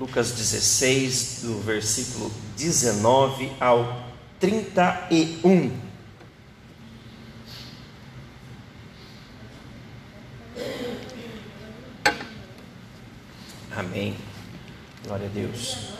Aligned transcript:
Lucas 0.00 0.30
16, 0.32 1.40
do 1.42 1.60
versículo 1.60 2.32
19 2.56 3.52
ao 3.60 4.02
31. 4.38 5.78
Amém. 13.76 14.16
Glória 15.04 15.26
a 15.26 15.28
Deus. 15.28 15.90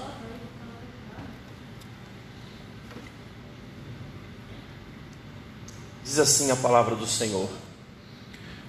Diz 6.02 6.18
assim 6.18 6.50
a 6.50 6.56
palavra 6.56 6.96
do 6.96 7.06
Senhor. 7.06 7.50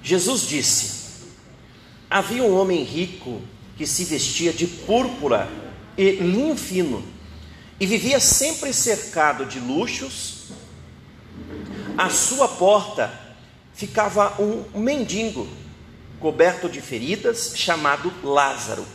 Jesus 0.03 0.41
disse: 0.41 1.23
Havia 2.09 2.43
um 2.43 2.53
homem 2.53 2.83
rico 2.83 3.41
que 3.81 3.87
se 3.87 4.05
vestia 4.05 4.53
de 4.53 4.67
púrpura 4.67 5.49
e 5.97 6.11
linho 6.11 6.55
fino 6.55 7.03
e 7.79 7.85
vivia 7.87 8.19
sempre 8.19 8.71
cercado 8.71 9.43
de 9.43 9.59
luxos. 9.59 10.51
À 11.97 12.07
sua 12.07 12.47
porta 12.47 13.11
ficava 13.73 14.39
um 14.39 14.65
mendigo 14.79 15.47
coberto 16.19 16.69
de 16.69 16.79
feridas 16.79 17.53
chamado 17.55 18.13
Lázaro. 18.23 18.85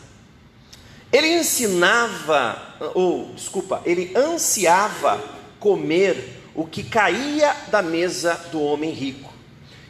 Ele 1.13 1.37
ensinava, 1.37 2.77
ou 2.95 3.33
desculpa, 3.35 3.83
ele 3.85 4.13
ansiava 4.17 5.21
comer 5.59 6.43
o 6.55 6.65
que 6.65 6.85
caía 6.85 7.53
da 7.73 7.83
mesa 7.83 8.35
do 8.53 8.63
homem 8.63 8.93
rico. 8.93 9.35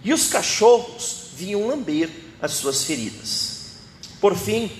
E 0.02 0.14
os 0.14 0.28
cachorros 0.28 1.32
vinham 1.34 1.66
lamber 1.66 2.08
as 2.40 2.52
suas 2.52 2.82
feridas. 2.84 3.56
Por 4.20 4.34
fim, 4.34 4.70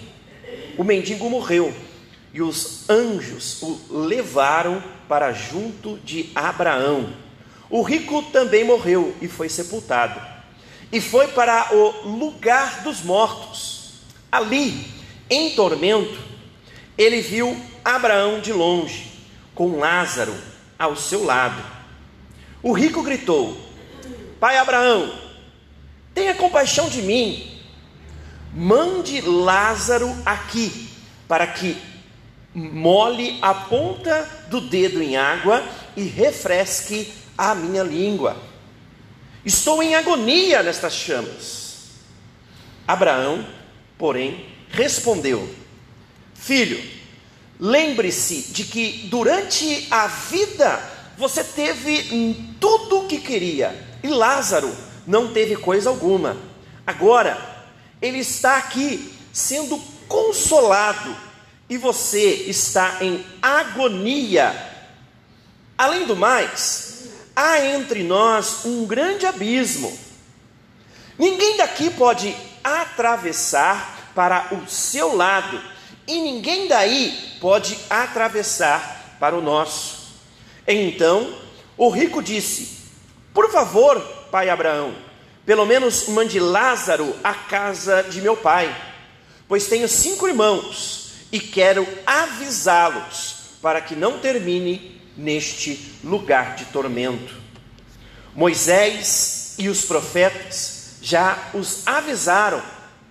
o 0.77 0.85
mendigo 0.85 1.29
morreu 1.29 1.75
e 2.33 2.43
os 2.43 2.89
anjos 2.89 3.63
o 3.63 3.81
levaram 3.91 4.83
para 5.09 5.33
junto 5.33 5.99
de 5.99 6.31
Abraão. 6.35 7.13
O 7.71 7.83
rico 7.83 8.23
também 8.25 8.65
morreu 8.65 9.15
e 9.21 9.27
foi 9.27 9.49
sepultado. 9.49 10.21
E 10.93 11.01
foi 11.01 11.29
para 11.29 11.75
o 11.75 12.09
lugar 12.09 12.83
dos 12.83 13.03
mortos. 13.03 13.95
Ali, 14.31 14.87
em 15.31 15.51
tormento, 15.51 16.19
ele 16.97 17.21
viu 17.21 17.57
Abraão 17.85 18.41
de 18.41 18.53
longe, 18.53 19.11
com 19.55 19.79
Lázaro 19.79 20.35
ao 20.79 20.95
seu 20.95 21.25
lado. 21.25 21.63
O 22.63 22.73
rico 22.73 23.03
gritou: 23.03 23.57
Pai 24.39 24.59
Abraão, 24.59 25.13
tenha 26.15 26.35
compaixão 26.35 26.89
de 26.89 27.03
mim. 27.03 27.56
Mande 28.59 29.21
Lázaro 29.21 30.17
aqui, 30.25 30.89
para 31.29 31.47
que 31.47 31.77
molhe 32.55 33.39
a 33.43 33.53
ponta 33.53 34.47
do 34.49 34.63
dedo 34.63 35.03
em 35.03 35.15
água 35.15 35.63
e 35.95 36.05
refresque 36.05 37.13
a 37.37 37.55
minha 37.55 37.83
língua. 37.83 38.35
Estou 39.45 39.83
em 39.83 39.95
agonia 39.95 40.63
nestas 40.63 40.95
chamas. 40.95 41.91
Abraão, 42.89 43.47
porém, 43.99 44.47
respondeu: 44.71 45.55
Filho, 46.35 46.83
lembre-se 47.61 48.53
de 48.53 48.65
que 48.65 49.07
durante 49.11 49.87
a 49.91 50.07
vida 50.07 50.83
você 51.19 51.45
teve 51.45 52.55
tudo 52.59 53.01
o 53.01 53.07
que 53.07 53.19
queria 53.19 53.99
e 54.03 54.09
Lázaro 54.09 54.75
não 55.07 55.31
teve 55.35 55.57
coisa 55.57 55.91
alguma. 55.91 56.39
Agora, 56.87 57.56
ele 58.01 58.19
está 58.19 58.57
aqui 58.57 59.13
sendo 59.33 59.79
consolado 60.09 61.17
e 61.69 61.77
você 61.77 62.45
está 62.49 62.99
em 63.01 63.25
agonia. 63.43 64.55
Além 65.77 66.07
do 66.07 66.17
mais, 66.17 67.09
há 67.35 67.61
entre 67.61 68.03
nós 68.03 68.65
um 68.65 68.87
grande 68.87 69.27
abismo. 69.27 69.97
Ninguém 71.19 71.57
daqui 71.57 71.91
pode 71.91 72.35
atravessar 72.63 74.13
para 74.15 74.55
o 74.55 74.69
seu 74.69 75.15
lado, 75.15 75.63
e 76.07 76.21
ninguém 76.21 76.69
daí 76.69 77.37
pode 77.41 77.79
atravessar 77.91 79.17
para 79.21 79.37
o 79.37 79.43
nosso. 79.43 80.15
Então 80.67 81.35
o 81.77 81.91
rico 81.91 82.23
disse: 82.23 82.79
Por 83.35 83.51
favor, 83.51 84.01
pai 84.31 84.49
Abraão, 84.49 84.95
pelo 85.47 85.65
menos 85.65 86.09
mande 86.09 86.41
Lázaro 86.41 87.15
à 87.23 87.33
casa 87.33 88.03
de 88.03 88.21
meu 88.21 88.37
pai, 88.37 88.77
pois 89.47 89.69
tenho 89.69 89.89
cinco 89.89 90.27
irmãos 90.27 91.13
e 91.31 91.39
quero 91.39 91.87
avisá-los 92.05 93.37
para 93.63 93.81
que 93.81 93.95
não 93.95 94.19
termine 94.19 95.01
neste 95.17 95.93
lugar 96.03 96.57
de 96.57 96.65
tormento. 96.67 97.33
Moisés 98.35 99.55
e 99.57 99.69
os 99.69 99.85
profetas 99.85 100.97
já 101.01 101.51
os 101.55 101.87
avisaram, 101.87 102.61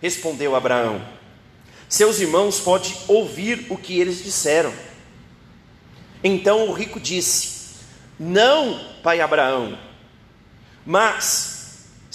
respondeu 0.01 0.55
Abraão. 0.55 1.01
Seus 1.87 2.19
irmãos 2.19 2.59
podem 2.59 2.93
ouvir 3.07 3.67
o 3.69 3.77
que 3.77 3.97
eles 3.97 4.21
disseram. 4.21 4.73
Então 6.21 6.67
o 6.67 6.73
rico 6.73 6.99
disse: 6.99 7.75
Não, 8.19 8.79
pai 9.01 9.21
Abraão, 9.21 9.79
mas 10.85 11.54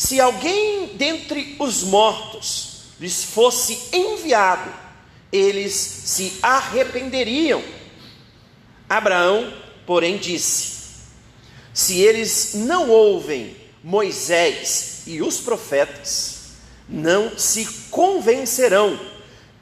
se 0.01 0.19
alguém 0.19 0.87
dentre 0.95 1.57
os 1.59 1.83
mortos 1.83 2.85
lhes 2.99 3.23
fosse 3.23 3.79
enviado, 3.93 4.73
eles 5.31 5.75
se 5.75 6.39
arrependeriam. 6.41 7.63
Abraão, 8.89 9.53
porém, 9.85 10.17
disse: 10.17 11.03
Se 11.75 12.01
eles 12.01 12.53
não 12.55 12.89
ouvem 12.89 13.55
Moisés 13.85 15.03
e 15.07 15.21
os 15.21 15.39
profetas, 15.39 16.53
não 16.89 17.39
se 17.39 17.67
convencerão, 17.91 18.99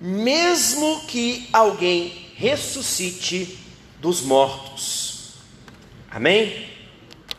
mesmo 0.00 1.00
que 1.09 1.49
alguém 1.53 2.31
ressuscite 2.37 3.59
dos 3.99 4.20
mortos. 4.20 5.32
Amém? 6.09 6.69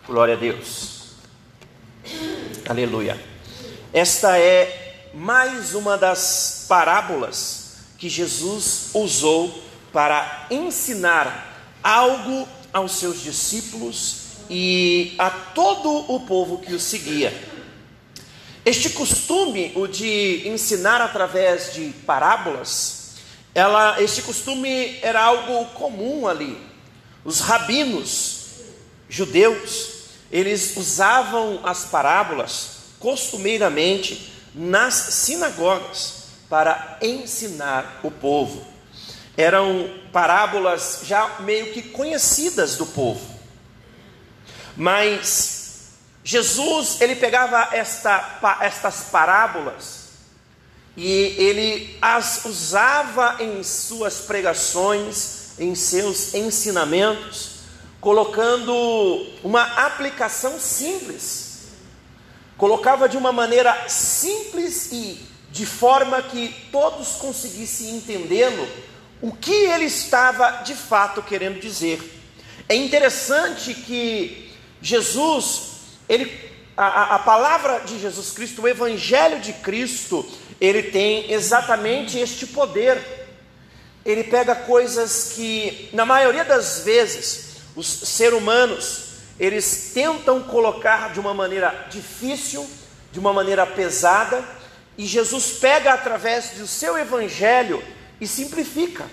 Glória 0.05 0.33
a 0.33 0.37
Deus. 0.37 0.88
Aleluia. 2.67 3.19
Esta 3.93 4.37
é 4.37 5.09
mais 5.13 5.73
uma 5.73 5.97
das 5.97 6.65
parábolas 6.67 7.77
que 7.97 8.09
Jesus 8.09 8.89
usou 8.93 9.63
para 9.91 10.47
ensinar 10.51 11.77
algo 11.83 12.47
aos 12.71 12.93
seus 12.93 13.21
discípulos 13.21 14.17
e 14.49 15.15
a 15.17 15.29
todo 15.29 15.89
o 16.13 16.19
povo 16.21 16.59
que 16.59 16.73
o 16.73 16.79
seguia. 16.79 17.33
Este 18.65 18.89
costume, 18.91 19.71
o 19.75 19.87
de 19.87 20.47
ensinar 20.47 21.01
através 21.01 21.73
de 21.73 21.89
parábolas, 22.05 23.15
ela, 23.55 24.01
este 24.01 24.21
costume 24.21 24.99
era 25.01 25.21
algo 25.23 25.65
comum 25.73 26.27
ali. 26.27 26.57
Os 27.25 27.39
rabinos 27.39 28.39
judeus, 29.09 29.98
eles 30.31 30.75
usavam 30.77 31.59
as 31.63 31.85
parábolas 31.85 32.79
costumeiramente 32.99 34.33
nas 34.53 34.93
sinagogas 34.93 36.23
para 36.49 36.97
ensinar 37.01 37.99
o 38.03 38.11
povo. 38.11 38.65
Eram 39.37 39.89
parábolas 40.11 41.01
já 41.03 41.39
meio 41.39 41.71
que 41.71 41.81
conhecidas 41.81 42.75
do 42.75 42.85
povo. 42.85 43.39
Mas 44.75 45.59
Jesus, 46.23 46.99
ele 47.01 47.15
pegava 47.15 47.69
esta, 47.71 48.39
estas 48.61 49.05
parábolas 49.11 50.09
e 50.95 51.35
ele 51.37 51.97
as 52.01 52.43
usava 52.45 53.37
em 53.39 53.63
suas 53.63 54.19
pregações, 54.19 55.57
em 55.57 55.73
seus 55.73 56.33
ensinamentos, 56.33 57.48
colocando 58.01 58.73
uma 59.43 59.63
aplicação 59.85 60.59
simples. 60.59 61.67
Colocava 62.57 63.07
de 63.07 63.17
uma 63.17 63.31
maneira 63.31 63.87
simples 63.87 64.91
e 64.91 65.29
de 65.51 65.65
forma 65.65 66.21
que 66.21 66.53
todos 66.71 67.13
conseguissem 67.13 67.95
entendê-lo, 67.95 68.67
o 69.21 69.31
que 69.31 69.51
ele 69.51 69.85
estava 69.85 70.63
de 70.63 70.75
fato 70.75 71.21
querendo 71.21 71.59
dizer. 71.59 71.99
É 72.67 72.75
interessante 72.75 73.73
que 73.73 74.51
Jesus, 74.81 75.61
ele, 76.07 76.31
a, 76.77 77.15
a 77.15 77.19
palavra 77.19 77.79
de 77.79 77.99
Jesus 77.99 78.31
Cristo, 78.31 78.61
o 78.61 78.67
Evangelho 78.67 79.39
de 79.39 79.53
Cristo, 79.53 80.25
ele 80.61 80.83
tem 80.83 81.31
exatamente 81.31 82.17
este 82.17 82.45
poder. 82.45 83.01
Ele 84.05 84.23
pega 84.23 84.55
coisas 84.55 85.33
que, 85.35 85.89
na 85.93 86.05
maioria 86.05 86.45
das 86.45 86.81
vezes, 86.85 87.48
os 87.79 87.87
seres 87.87 88.37
humanos, 88.37 89.03
eles 89.39 89.91
tentam 89.93 90.43
colocar 90.43 91.13
de 91.13 91.19
uma 91.19 91.33
maneira 91.33 91.87
difícil, 91.89 92.69
de 93.11 93.19
uma 93.19 93.31
maneira 93.31 93.65
pesada, 93.65 94.43
e 94.97 95.05
Jesus 95.05 95.53
pega 95.53 95.93
através 95.93 96.51
do 96.51 96.67
seu 96.67 96.97
evangelho 96.97 97.81
e 98.19 98.27
simplifica. 98.27 99.05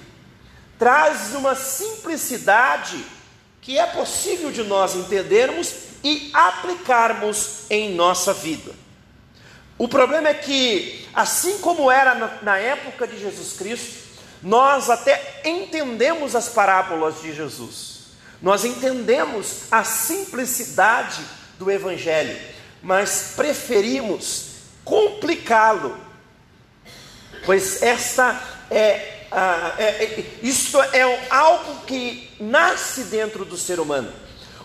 traz 0.79 1.35
uma 1.35 1.55
simplicidade 1.55 3.03
que 3.63 3.79
é 3.79 3.87
possível 3.87 4.51
de 4.51 4.63
nós 4.63 4.95
entendermos 4.95 5.73
e 6.05 6.31
aplicarmos 6.35 7.63
em 7.71 7.95
nossa 7.95 8.35
vida. 8.35 8.73
O 9.79 9.89
problema 9.89 10.29
é 10.29 10.35
que, 10.35 11.09
assim 11.15 11.59
como 11.59 11.91
era 11.91 12.41
na, 12.43 12.59
época 12.59 13.07
de 13.07 13.19
Jesus 13.19 13.55
Cristo, 13.55 14.07
nós 14.43 14.91
até 14.91 15.41
entendemos 15.45 16.35
as 16.35 16.49
parábolas 16.49 17.23
de 17.23 17.35
Jesus, 17.35 17.96
nós 18.41 18.65
entendemos 18.65 19.63
a 19.71 19.83
simplicidade 19.85 21.23
do 21.59 21.71
Evangelho, 21.71 22.39
mas 22.83 23.33
preferimos 23.35 24.57
complicá-lo, 24.85 25.97
pois 27.45 27.83
esta 27.83 28.41
é, 28.71 29.27
ah, 29.33 29.75
é, 29.79 29.85
é, 29.85 30.39
isto 30.43 30.81
é 30.81 31.29
algo 31.31 31.85
que 31.87 32.31
nasce 32.39 33.05
dentro 33.05 33.45
do 33.45 33.57
ser 33.57 33.81
humano. 33.81 34.13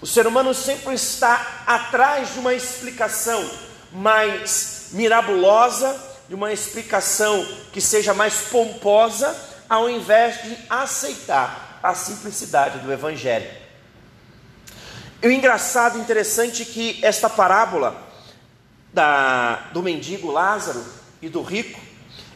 O 0.01 0.07
ser 0.07 0.27
humano 0.27 0.53
sempre 0.53 0.93
está 0.95 1.63
atrás 1.65 2.33
de 2.33 2.39
uma 2.39 2.53
explicação 2.53 3.49
mais 3.91 4.89
mirabulosa, 4.91 5.99
de 6.27 6.35
uma 6.35 6.51
explicação 6.51 7.45
que 7.71 7.79
seja 7.79 8.13
mais 8.13 8.35
pomposa, 8.49 9.35
ao 9.69 9.89
invés 9.89 10.41
de 10.43 10.57
aceitar 10.69 11.79
a 11.83 11.93
simplicidade 11.93 12.79
do 12.79 12.91
Evangelho. 12.91 13.60
E 15.21 15.27
o 15.27 15.31
engraçado, 15.31 15.99
interessante, 15.99 16.63
é 16.63 16.65
que 16.65 16.99
esta 17.03 17.29
parábola 17.29 17.95
da, 18.93 19.69
do 19.71 19.81
mendigo 19.83 20.31
Lázaro 20.31 20.83
e 21.21 21.29
do 21.29 21.41
rico, 21.41 21.79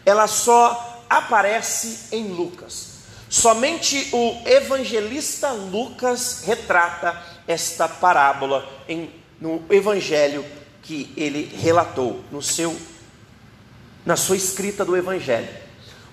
ela 0.06 0.28
só 0.28 1.04
aparece 1.10 2.10
em 2.12 2.28
Lucas. 2.28 2.96
Somente 3.28 4.10
o 4.14 4.42
evangelista 4.46 5.52
Lucas 5.52 6.44
retrata 6.46 7.20
esta 7.48 7.88
parábola 7.88 8.68
em, 8.88 9.12
no 9.42 9.64
evangelho 9.70 10.46
que 10.84 11.12
ele 11.18 11.52
relatou 11.58 12.24
no 12.32 12.42
seu 12.42 12.76
na 14.06 14.16
sua 14.16 14.38
escrita 14.38 14.86
do 14.86 14.96
evangelho. 14.96 15.50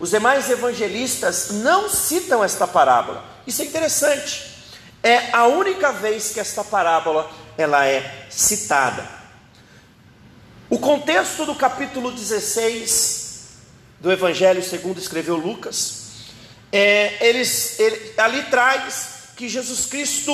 Os 0.01 0.11
demais 0.11 0.49
evangelistas 0.49 1.51
não 1.51 1.91
citam 1.91 2.43
esta 2.43 2.67
parábola. 2.67 3.23
Isso 3.47 3.61
é 3.61 3.67
interessante. 3.67 4.52
É 5.03 5.31
a 5.33 5.47
única 5.47 5.93
vez 5.93 6.31
que 6.31 6.41
esta 6.41 6.63
parábola 6.63 7.31
ela 7.59 7.87
é 7.87 8.27
citada. 8.31 9.07
O 10.71 10.79
contexto 10.79 11.45
do 11.45 11.55
capítulo 11.55 12.13
16 12.13 13.49
do 14.01 14.11
evangelho 14.11 14.63
segundo 14.63 14.99
escreveu 14.99 15.37
Lucas 15.37 16.03
é, 16.73 17.29
eles, 17.29 17.79
ele, 17.79 18.15
ali 18.17 18.45
traz 18.45 19.33
que 19.37 19.49
Jesus 19.49 19.85
Cristo 19.85 20.33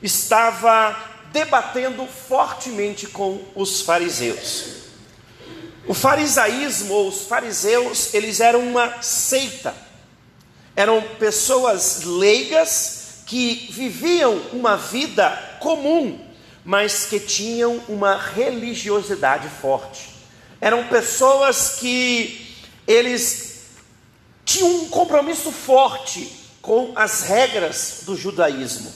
estava 0.00 0.96
debatendo 1.32 2.06
fortemente 2.06 3.08
com 3.08 3.42
os 3.56 3.80
fariseus. 3.80 4.84
O 5.86 5.92
farisaísmo, 5.92 6.94
ou 6.94 7.08
os 7.08 7.22
fariseus, 7.22 8.14
eles 8.14 8.38
eram 8.38 8.60
uma 8.60 9.02
seita, 9.02 9.74
eram 10.76 11.02
pessoas 11.18 12.04
leigas 12.04 13.03
que 13.26 13.68
viviam 13.70 14.36
uma 14.52 14.76
vida 14.76 15.30
comum, 15.60 16.18
mas 16.64 17.06
que 17.06 17.18
tinham 17.20 17.80
uma 17.88 18.16
religiosidade 18.16 19.48
forte. 19.48 20.10
Eram 20.60 20.88
pessoas 20.88 21.76
que 21.78 22.56
eles 22.86 23.62
tinham 24.44 24.82
um 24.82 24.88
compromisso 24.88 25.50
forte 25.50 26.30
com 26.60 26.92
as 26.96 27.22
regras 27.22 28.00
do 28.02 28.16
judaísmo. 28.16 28.92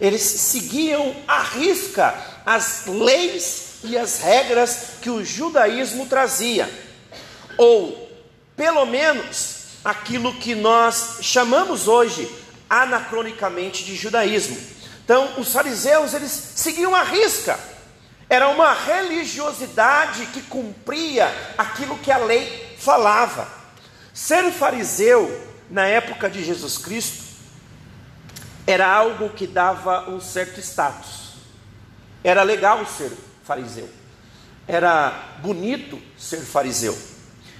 Eles 0.00 0.22
seguiam 0.22 1.14
à 1.28 1.42
risca 1.42 2.14
as 2.46 2.86
leis 2.86 3.80
e 3.84 3.96
as 3.96 4.20
regras 4.20 4.94
que 5.02 5.10
o 5.10 5.24
judaísmo 5.24 6.06
trazia, 6.06 6.70
ou 7.56 8.10
pelo 8.56 8.84
menos 8.86 9.60
aquilo 9.84 10.34
que 10.34 10.54
nós 10.54 11.18
chamamos 11.22 11.88
hoje 11.88 12.28
anacronicamente 12.70 13.84
de 13.84 13.96
judaísmo. 13.96 14.56
Então, 15.04 15.40
os 15.40 15.52
fariseus 15.52 16.14
eles 16.14 16.30
seguiam 16.30 16.94
à 16.94 17.02
risca. 17.02 17.58
Era 18.28 18.48
uma 18.48 18.72
religiosidade 18.72 20.26
que 20.26 20.40
cumpria 20.42 21.26
aquilo 21.58 21.98
que 21.98 22.12
a 22.12 22.18
lei 22.18 22.76
falava. 22.78 23.48
Ser 24.14 24.52
fariseu 24.52 25.48
na 25.68 25.84
época 25.84 26.30
de 26.30 26.44
Jesus 26.44 26.78
Cristo 26.78 27.24
era 28.66 28.86
algo 28.86 29.30
que 29.30 29.48
dava 29.48 30.08
um 30.08 30.20
certo 30.20 30.60
status. 30.60 31.34
Era 32.22 32.44
legal 32.44 32.86
ser 32.86 33.10
fariseu. 33.44 33.88
Era 34.68 35.10
bonito 35.42 36.00
ser 36.16 36.40
fariseu. 36.40 36.96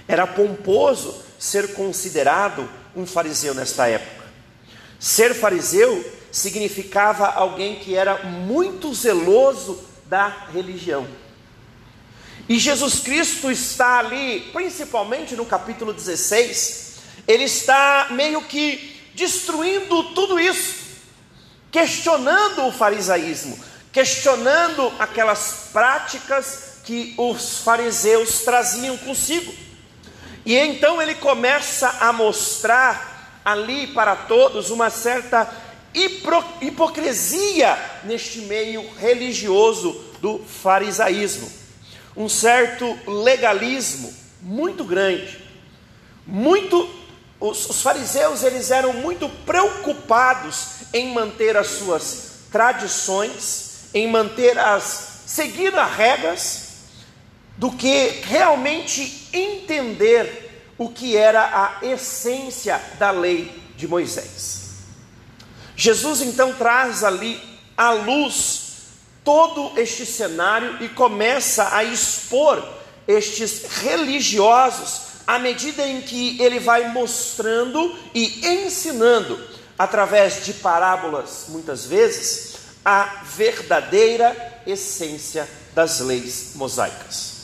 Era 0.07 0.25
pomposo 0.27 1.21
ser 1.37 1.75
considerado 1.75 2.69
um 2.95 3.05
fariseu 3.05 3.55
nesta 3.55 3.89
época. 3.89 4.20
Ser 5.01 5.35
fariseu 5.35 6.05
significava 6.31 7.27
alguém 7.27 7.77
que 7.77 7.97
era 7.97 8.23
muito 8.23 8.95
zeloso 8.95 9.83
da 10.05 10.29
religião. 10.53 11.09
E 12.47 12.59
Jesus 12.59 13.01
Cristo 13.01 13.51
está 13.51 14.01
ali, 14.01 14.51
principalmente 14.53 15.35
no 15.35 15.47
capítulo 15.47 15.95
16, 15.95 16.97
ele 17.27 17.45
está 17.45 18.09
meio 18.11 18.43
que 18.43 19.01
destruindo 19.15 20.15
tudo 20.15 20.39
isso, 20.39 20.75
questionando 21.71 22.67
o 22.67 22.73
farisaísmo, 22.73 23.59
questionando 23.91 24.93
aquelas 24.99 25.69
práticas 25.73 26.81
que 26.85 27.15
os 27.17 27.59
fariseus 27.59 28.41
traziam 28.41 28.99
consigo. 28.99 29.55
E 30.45 30.57
então 30.57 31.01
ele 31.01 31.15
começa 31.15 31.89
a 32.01 32.13
mostrar 32.13 33.10
ali 33.45 33.89
para 33.89 34.15
todos 34.17 34.71
uma 34.71 34.91
certa 34.91 35.51
hipocrisia 36.61 37.77
neste 38.05 38.43
meio 38.43 38.89
religioso 38.97 39.93
do 40.21 40.39
farisaísmo 40.39 41.61
um 42.17 42.29
certo 42.29 42.99
legalismo 43.07 44.13
muito 44.43 44.85
grande. 44.85 45.39
Muito 46.27 46.89
os, 47.39 47.69
os 47.71 47.83
fariseus 47.83 48.43
eles 48.43 48.71
eram 48.71 48.93
muito 48.93 49.29
preocupados 49.47 50.67
em 50.93 51.13
manter 51.13 51.57
as 51.57 51.69
suas 51.69 52.41
tradições, 52.51 53.89
em 53.95 54.07
manter 54.07 54.59
as 54.59 55.09
seguir 55.27 55.75
as 55.79 55.97
regras 55.97 56.69
do 57.57 57.71
que 57.71 58.21
realmente 58.25 59.29
entender 59.33 60.40
o 60.81 60.89
que 60.89 61.15
era 61.15 61.43
a 61.43 61.85
essência 61.85 62.81
da 62.99 63.11
lei 63.11 63.53
de 63.77 63.87
Moisés. 63.87 64.71
Jesus 65.77 66.23
então 66.23 66.55
traz 66.55 67.05
ali 67.05 67.39
a 67.77 67.93
luz 67.93 68.63
todo 69.23 69.79
este 69.79 70.07
cenário 70.07 70.83
e 70.83 70.89
começa 70.89 71.77
a 71.77 71.85
expor 71.85 72.67
estes 73.07 73.67
religiosos 73.83 75.03
à 75.27 75.39
medida 75.39 75.87
em 75.87 76.01
que 76.01 76.41
ele 76.41 76.59
vai 76.59 76.89
mostrando 76.89 77.95
e 78.15 78.47
ensinando, 78.47 79.39
através 79.79 80.47
de 80.47 80.55
parábolas, 80.55 81.45
muitas 81.49 81.85
vezes, 81.85 82.55
a 82.83 83.23
verdadeira 83.37 84.63
essência 84.67 85.47
das 85.75 86.01
leis 86.01 86.53
mosaicas. 86.55 87.40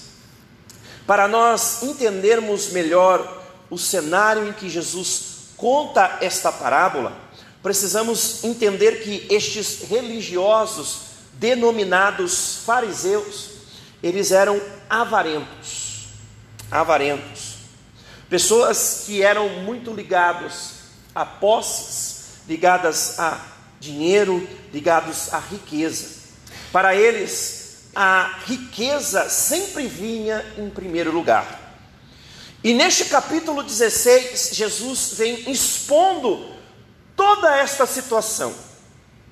Para 1.07 1.29
nós 1.29 1.83
entendermos 1.83 2.71
melhor 2.71 3.45
o 3.71 3.79
cenário 3.79 4.49
em 4.49 4.53
que 4.53 4.69
Jesus 4.69 5.51
conta 5.57 6.19
esta 6.21 6.51
parábola, 6.51 7.17
precisamos 7.63 8.43
entender 8.45 9.03
que 9.03 9.27
estes 9.33 9.89
religiosos 9.89 10.99
denominados 11.35 12.61
fariseus, 12.65 13.51
eles 14.03 14.33
eram 14.33 14.61
avarentos, 14.91 16.09
avarentos, 16.71 17.57
pessoas 18.29 19.05
que 19.07 19.23
eram 19.23 19.49
muito 19.49 19.93
ligados 19.93 20.71
a 21.15 21.25
posses, 21.25 22.25
ligadas 22.49 23.19
a 23.19 23.41
dinheiro, 23.81 24.47
ligados 24.73 25.33
à 25.33 25.39
riqueza. 25.39 26.17
Para 26.73 26.95
eles, 26.95 27.56
a 27.99 28.41
riqueza 28.45 29.31
sempre 29.31 29.87
vinha 29.87 30.45
em 30.59 30.69
primeiro 30.69 31.11
lugar. 31.11 31.75
E 32.63 32.75
neste 32.75 33.07
capítulo 33.07 33.63
16, 33.63 34.51
Jesus 34.53 35.15
vem 35.15 35.51
expondo 35.51 36.47
toda 37.17 37.57
esta 37.57 37.87
situação, 37.87 38.55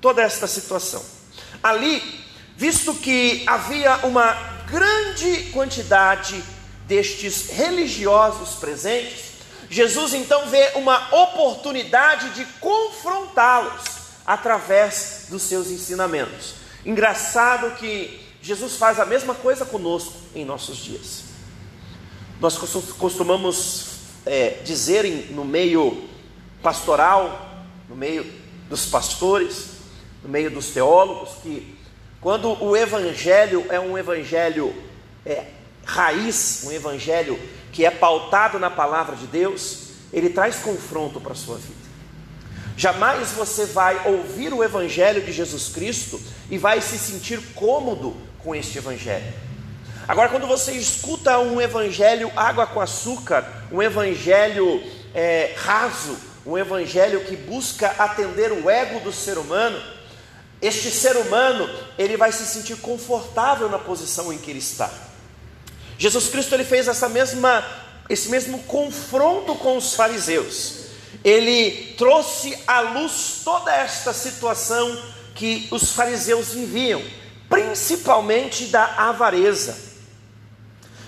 toda 0.01 0.23
esta 0.23 0.47
situação. 0.47 1.05
Ali, 1.63 2.03
visto 2.57 2.95
que 2.95 3.45
havia 3.47 3.97
uma 4.07 4.33
grande 4.67 5.51
quantidade 5.51 6.43
destes 6.87 7.51
religiosos 7.51 8.55
presentes, 8.55 9.25
Jesus 9.69 10.15
então 10.15 10.47
vê 10.47 10.71
uma 10.77 11.15
oportunidade 11.15 12.31
de 12.31 12.47
confrontá-los 12.61 13.83
através 14.25 15.27
dos 15.29 15.43
seus 15.43 15.67
ensinamentos. 15.67 16.55
Engraçado 16.87 17.77
que 17.77 18.24
Jesus 18.45 18.77
faz 18.77 19.01
a 19.01 19.07
mesma 19.07 19.35
coisa 19.35 19.65
conosco 19.65 20.13
em 20.35 20.45
nossos 20.45 20.77
dias. 20.77 21.25
Nós 22.39 22.59
costumamos 22.99 23.87
é, 24.27 24.59
dizer 24.63 25.33
no 25.33 25.47
meio 25.47 26.07
pastoral, 26.63 27.65
no 27.89 27.97
meio 27.97 28.31
dos 28.69 28.85
pastores, 28.85 29.69
no 30.23 30.29
meio 30.29 30.51
dos 30.51 30.67
teólogos, 30.67 31.37
que 31.43 31.75
quando 32.21 32.63
o 32.63 32.77
evangelho 32.77 33.65
é 33.71 33.81
um 33.81 33.97
evangelho 33.97 34.75
é, 35.25 35.47
raiz, 35.87 36.65
um 36.67 36.73
evangelho 36.73 37.41
que 37.73 37.87
é 37.87 37.91
pautado 37.91 38.59
na 38.59 38.69
palavra 38.69 39.17
de 39.17 39.27
Deus, 39.27 39.89
ele 40.13 40.29
traz 40.29 40.57
confronto 40.57 41.19
para 41.19 41.33
a 41.33 41.37
sua 41.37 41.57
vida. 41.57 41.85
Jamais 42.77 43.31
você 43.31 43.65
vai 43.67 44.07
ouvir 44.07 44.53
o 44.53 44.63
Evangelho 44.63 45.23
de 45.23 45.33
Jesus 45.33 45.69
Cristo 45.69 46.21
e 46.51 46.59
vai 46.59 46.81
se 46.81 46.99
sentir 46.99 47.41
cômodo 47.55 48.17
com 48.45 48.55
este 48.55 48.79
Evangelho. 48.79 49.33
Agora, 50.07 50.29
quando 50.29 50.47
você 50.47 50.73
escuta 50.73 51.39
um 51.39 51.61
Evangelho 51.61 52.31
água 52.37 52.67
com 52.67 52.81
açúcar, 52.81 53.67
um 53.73 53.83
Evangelho 53.83 54.83
é, 55.15 55.55
raso, 55.57 56.17
um 56.45 56.57
Evangelho 56.57 57.25
que 57.25 57.35
busca 57.37 57.89
atender 57.99 58.53
o 58.53 58.69
ego 58.69 59.01
do 59.01 59.11
ser 59.11 59.39
humano, 59.39 59.83
este 60.61 60.91
ser 60.91 61.17
humano 61.17 61.69
ele 61.99 62.17
vai 62.17 62.31
se 62.31 62.45
sentir 62.45 62.77
confortável 62.77 63.69
na 63.69 63.79
posição 63.79 64.33
em 64.33 64.39
que 64.39 64.51
ele 64.51 64.59
está. 64.59 64.93
Jesus 65.99 66.29
Cristo 66.29 66.55
ele 66.55 66.65
fez 66.65 66.87
essa 66.87 67.09
mesma, 67.09 67.65
esse 68.09 68.29
mesmo 68.29 68.59
confronto 68.65 69.55
com 69.55 69.77
os 69.77 69.95
fariseus 69.95 70.85
ele 71.25 71.95
trouxe 71.97 72.57
à 72.67 72.81
luz 72.81 73.41
toda 73.43 73.75
esta 73.75 74.13
situação 74.13 75.03
que 75.35 75.67
os 75.71 75.93
fariseus 75.93 76.49
viviam, 76.53 77.03
principalmente 77.55 78.67
da 78.67 78.85
avareza. 78.97 79.77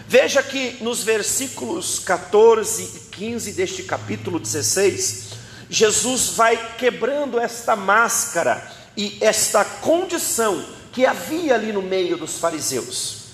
Veja 0.07 0.41
que 0.45 0.77
nos 0.81 1.03
versículos 1.03 1.99
14 1.99 2.83
e 2.83 3.01
15 3.11 3.53
deste 3.55 3.83
capítulo 3.83 4.39
16, 4.39 5.31
Jesus 5.69 6.29
vai 6.31 6.77
quebrando 6.77 7.41
esta 7.41 7.75
máscara 7.75 8.65
e 8.97 9.19
esta 9.21 9.65
condição 9.65 10.65
que 10.93 11.05
havia 11.05 11.57
ali 11.57 11.73
no 11.73 11.83
meio 11.83 12.17
dos 12.17 12.39
fariseus. 12.39 13.25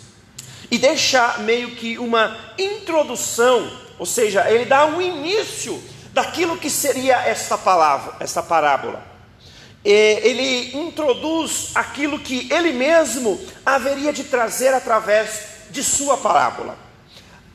E 0.71 0.79
deixa 0.79 1.37
meio 1.41 1.77
que 1.77 1.99
uma 1.99 2.35
introdução, 2.57 3.71
ou 3.99 4.07
seja, 4.07 4.51
ele 4.51 4.65
dá 4.65 4.87
um 4.87 5.03
início 5.03 5.83
daquilo 6.15 6.57
que 6.57 6.71
seria 6.71 7.17
esta 7.17 7.59
palavra, 7.59 8.17
esta 8.21 8.43
parábola. 8.43 9.12
Ele 9.85 10.77
introduz 10.77 11.71
aquilo 11.75 12.19
que 12.19 12.53
ele 12.53 12.73
mesmo 12.73 13.41
haveria 13.67 14.13
de 14.13 14.25
trazer 14.25 14.73
através 14.73 15.41
de 15.71 15.83
sua 15.83 16.17
parábola. 16.17 16.79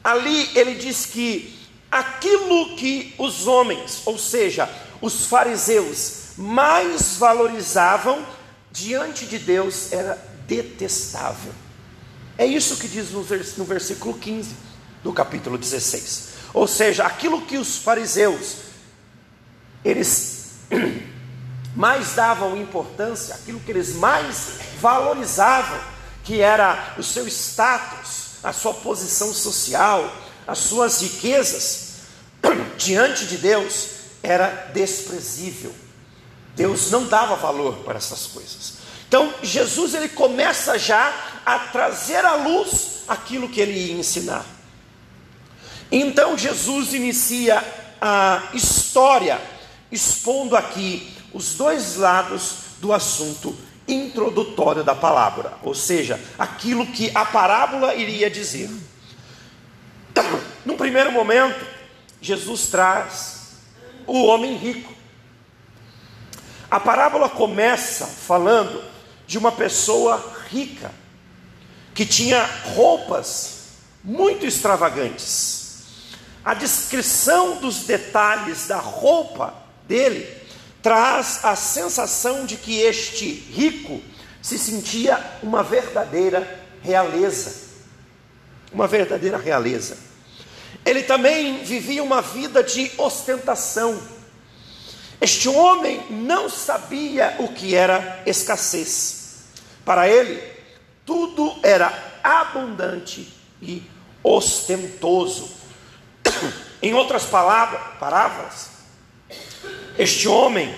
Ali 0.03 0.49
ele 0.55 0.75
diz 0.75 1.05
que 1.05 1.57
aquilo 1.89 2.75
que 2.75 3.13
os 3.17 3.47
homens, 3.47 4.01
ou 4.05 4.17
seja, 4.17 4.69
os 5.01 5.25
fariseus, 5.25 6.33
mais 6.37 7.17
valorizavam 7.17 8.25
diante 8.71 9.25
de 9.25 9.39
Deus 9.39 9.91
era 9.93 10.17
detestável. 10.45 11.53
É 12.37 12.45
isso 12.45 12.77
que 12.77 12.87
diz 12.87 13.11
no 13.11 13.63
versículo 13.63 14.13
15 14.13 14.55
do 15.03 15.13
capítulo 15.13 15.57
16. 15.57 16.29
Ou 16.53 16.67
seja, 16.67 17.05
aquilo 17.05 17.41
que 17.41 17.57
os 17.57 17.77
fariseus 17.77 18.67
eles 19.83 20.51
mais 21.77 22.13
davam 22.13 22.57
importância, 22.57 23.35
aquilo 23.35 23.59
que 23.59 23.69
eles 23.69 23.93
mais 23.93 24.59
valorizavam, 24.81 25.79
que 26.23 26.41
era 26.41 26.95
o 26.97 27.03
seu 27.03 27.27
status, 27.27 28.37
a 28.43 28.51
sua 28.51 28.73
posição 28.73 29.31
social, 29.31 30.11
as 30.47 30.57
suas 30.57 31.03
riquezas, 31.03 31.97
diante 32.79 33.27
de 33.27 33.37
Deus, 33.37 33.89
era 34.23 34.71
desprezível. 34.73 35.71
Deus 36.55 36.89
não 36.89 37.05
dava 37.05 37.35
valor 37.35 37.75
para 37.85 37.97
essas 37.99 38.25
coisas. 38.25 38.73
Então, 39.07 39.31
Jesus 39.43 39.93
ele 39.93 40.09
começa 40.09 40.79
já 40.79 41.13
a 41.45 41.59
trazer 41.59 42.25
à 42.25 42.33
luz 42.33 43.03
aquilo 43.07 43.47
que 43.47 43.61
ele 43.61 43.77
ia 43.77 43.93
ensinar. 43.93 44.43
Então 45.91 46.37
Jesus 46.37 46.93
inicia 46.93 47.63
a 48.01 48.49
história, 48.53 49.39
expondo 49.91 50.55
aqui 50.55 51.16
os 51.33 51.55
dois 51.55 51.95
lados 51.95 52.55
do 52.79 52.93
assunto 52.93 53.55
introdutório 53.87 54.83
da 54.83 54.93
palavra, 54.93 55.53
ou 55.63 55.73
seja, 55.73 56.19
aquilo 56.37 56.87
que 56.87 57.11
a 57.15 57.25
parábola 57.25 57.95
iria 57.95 58.29
dizer. 58.29 58.69
No 60.65 60.75
primeiro 60.75 61.11
momento, 61.11 61.65
Jesus 62.21 62.67
traz 62.67 63.57
o 64.05 64.25
homem 64.25 64.55
rico. 64.57 64.93
A 66.69 66.79
parábola 66.79 67.29
começa 67.29 68.05
falando 68.05 68.83
de 69.25 69.37
uma 69.37 69.51
pessoa 69.51 70.35
rica 70.49 70.91
que 71.93 72.05
tinha 72.05 72.43
roupas 72.75 73.77
muito 74.03 74.45
extravagantes 74.45 75.57
a 76.47 76.53
descrição 76.53 77.57
dos 77.57 77.79
detalhes 77.79 78.67
da 78.67 78.77
roupa 78.77 79.53
dele 79.85 80.25
traz 80.87 81.43
a 81.43 81.53
sensação 81.53 82.45
de 82.45 82.55
que 82.55 82.79
este 82.79 83.29
rico 83.29 84.01
se 84.41 84.57
sentia 84.57 85.21
uma 85.43 85.61
verdadeira 85.61 86.63
realeza. 86.81 87.67
Uma 88.71 88.87
verdadeira 88.87 89.37
realeza. 89.37 89.97
Ele 90.85 91.03
também 91.03 91.61
vivia 91.65 92.01
uma 92.01 92.21
vida 92.21 92.63
de 92.63 92.89
ostentação. 92.97 94.01
Este 95.19 95.49
homem 95.49 96.05
não 96.09 96.49
sabia 96.49 97.35
o 97.39 97.49
que 97.49 97.75
era 97.75 98.23
escassez. 98.25 99.43
Para 99.83 100.07
ele, 100.07 100.41
tudo 101.05 101.53
era 101.63 101.91
abundante 102.23 103.27
e 103.61 103.83
ostentoso. 104.23 105.49
Em 106.81 106.93
outras 106.93 107.25
palavras, 107.25 108.76
este 109.97 110.27
homem 110.27 110.73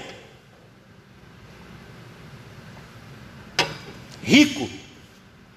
rico, 4.24 4.70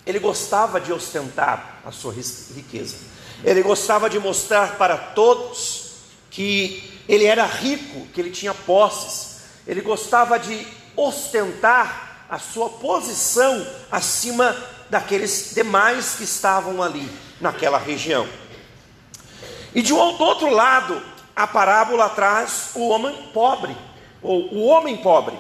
ele 0.04 0.18
gostava 0.18 0.80
de 0.80 0.92
ostentar 0.92 1.80
a 1.84 1.92
sua 1.92 2.12
riqueza. 2.12 2.96
Ele 3.44 3.62
gostava 3.62 4.08
de 4.08 4.18
mostrar 4.18 4.76
para 4.76 4.96
todos 4.96 5.92
que 6.30 6.90
ele 7.08 7.24
era 7.24 7.44
rico, 7.44 8.06
que 8.12 8.20
ele 8.20 8.30
tinha 8.30 8.54
posses. 8.54 9.42
Ele 9.66 9.80
gostava 9.80 10.38
de 10.38 10.66
ostentar 10.96 12.26
a 12.28 12.38
sua 12.38 12.68
posição 12.68 13.66
acima 13.90 14.56
daqueles 14.88 15.52
demais 15.54 16.14
que 16.14 16.24
estavam 16.24 16.82
ali 16.82 17.08
naquela 17.40 17.78
região. 17.78 18.26
E 19.74 19.82
de 19.82 19.92
outro 19.92 20.50
lado, 20.50 21.02
a 21.34 21.46
parábola 21.46 22.08
traz 22.10 22.70
o 22.74 22.88
homem 22.88 23.14
pobre, 23.32 23.76
ou 24.22 24.52
o 24.52 24.66
homem 24.66 24.96
pobre. 24.98 25.36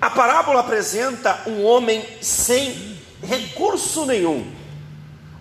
A 0.00 0.08
parábola 0.08 0.60
apresenta 0.60 1.42
um 1.46 1.64
homem 1.64 2.04
sem 2.22 2.98
recurso 3.22 4.06
nenhum, 4.06 4.50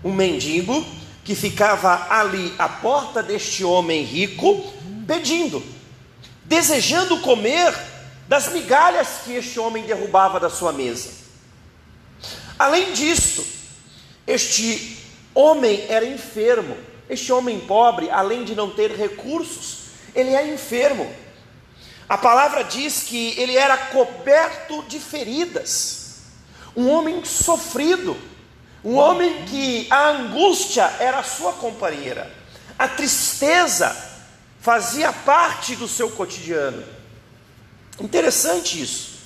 um 0.04 0.12
mendigo 0.12 0.86
que 1.24 1.36
ficava 1.36 2.08
ali 2.10 2.54
à 2.58 2.68
porta 2.68 3.24
deste 3.24 3.64
homem 3.64 4.04
rico, 4.04 4.74
pedindo, 5.08 5.64
desejando 6.44 7.20
comer 7.22 7.74
das 8.28 8.52
migalhas 8.52 9.22
que 9.24 9.34
este 9.34 9.60
homem 9.60 9.84
derrubava 9.86 10.40
da 10.40 10.50
sua 10.50 10.74
mesa. 10.74 11.12
Além 12.58 12.92
disso, 12.94 13.46
este 14.28 14.98
homem 15.34 15.86
era 15.88 16.06
enfermo. 16.06 16.76
Este 17.10 17.34
homem 17.34 17.60
pobre, 17.62 18.10
além 18.10 18.44
de 18.44 18.54
não 18.54 18.70
ter 18.70 18.92
recursos, 18.92 19.80
ele 20.14 20.36
é 20.36 20.54
enfermo. 20.54 21.12
A 22.08 22.18
palavra 22.18 22.64
diz 22.64 23.04
que 23.04 23.40
ele 23.40 23.58
era 23.58 23.78
coberto 23.78 24.84
de 24.84 25.00
feridas, 25.00 26.18
um 26.76 26.90
homem 26.90 27.26
sofrido, 27.26 28.16
um 28.84 28.96
homem 28.96 29.46
que 29.46 29.88
a 29.90 30.10
angústia 30.10 30.84
era 31.00 31.24
sua 31.24 31.54
companheira, 31.54 32.32
a 32.78 32.88
tristeza 32.88 33.96
fazia 34.60 35.12
parte 35.12 35.76
do 35.76 35.88
seu 35.88 36.10
cotidiano. 36.12 36.84
Interessante 38.00 38.82
isso. 38.82 39.20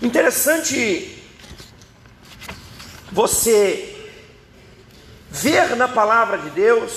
Interessante 0.00 1.22
você 3.10 3.93
ver 5.34 5.74
na 5.74 5.88
palavra 5.88 6.38
de 6.38 6.50
Deus 6.50 6.92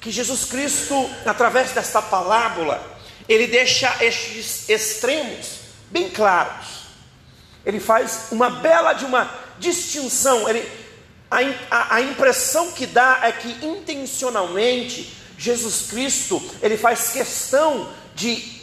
que 0.00 0.10
Jesus 0.10 0.44
Cristo, 0.44 1.08
através 1.24 1.70
desta 1.70 2.02
parábola, 2.02 2.84
ele 3.28 3.46
deixa 3.46 3.94
estes 4.04 4.68
extremos 4.68 5.60
bem 5.88 6.10
claros. 6.10 6.86
Ele 7.64 7.78
faz 7.78 8.26
uma 8.32 8.50
bela 8.50 8.92
de 8.92 9.04
uma 9.04 9.30
distinção. 9.60 10.48
Ele, 10.48 10.68
a, 11.30 11.38
a, 11.70 11.94
a 11.96 12.00
impressão 12.00 12.72
que 12.72 12.86
dá 12.86 13.20
é 13.22 13.30
que 13.30 13.64
intencionalmente 13.64 15.16
Jesus 15.38 15.86
Cristo 15.88 16.42
ele 16.60 16.76
faz 16.76 17.10
questão 17.10 17.88
de 18.16 18.62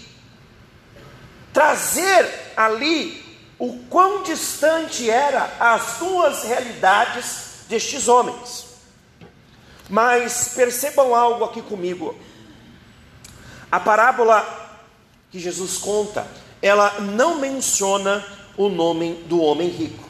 trazer 1.54 2.30
ali 2.58 3.24
o 3.58 3.86
quão 3.90 4.24
distante 4.24 5.10
era 5.10 5.56
as 5.60 5.98
duas 6.00 6.44
realidades 6.44 7.64
destes 7.70 8.10
homens. 8.10 8.73
Mas 9.94 10.54
percebam 10.56 11.14
algo 11.14 11.46
aqui 11.46 11.62
comigo. 11.62 12.16
A 13.72 13.80
parábola 13.80 14.44
que 15.30 15.40
Jesus 15.40 15.78
conta, 15.78 16.26
ela 16.64 17.00
não 17.00 17.38
menciona 17.38 18.26
o 18.58 18.70
nome 18.70 19.24
do 19.28 19.40
homem 19.40 19.70
rico. 19.70 20.04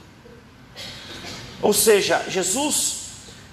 Ou 1.61 1.73
seja, 1.73 2.23
Jesus, 2.29 3.07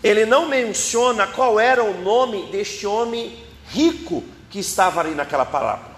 ele 0.05 0.25
não 0.25 0.47
menciona 0.47 1.27
qual 1.27 1.59
era 1.59 1.83
o 1.83 2.01
nome 2.01 2.47
deste 2.53 2.87
homem 2.87 3.37
rico 3.67 4.23
que 4.51 4.61
estava 4.61 5.01
ali 5.01 5.17
naquela 5.17 5.45
parábola. 5.45 5.97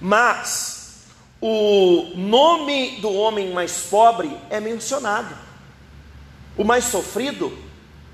Mas 0.00 1.04
o 1.40 2.14
nome 2.16 2.96
do 3.00 3.12
homem 3.12 3.52
mais 3.52 3.82
pobre 3.82 4.36
é 4.50 4.58
mencionado. 4.58 5.36
O 6.56 6.64
mais 6.64 6.82
sofrido, 6.82 7.56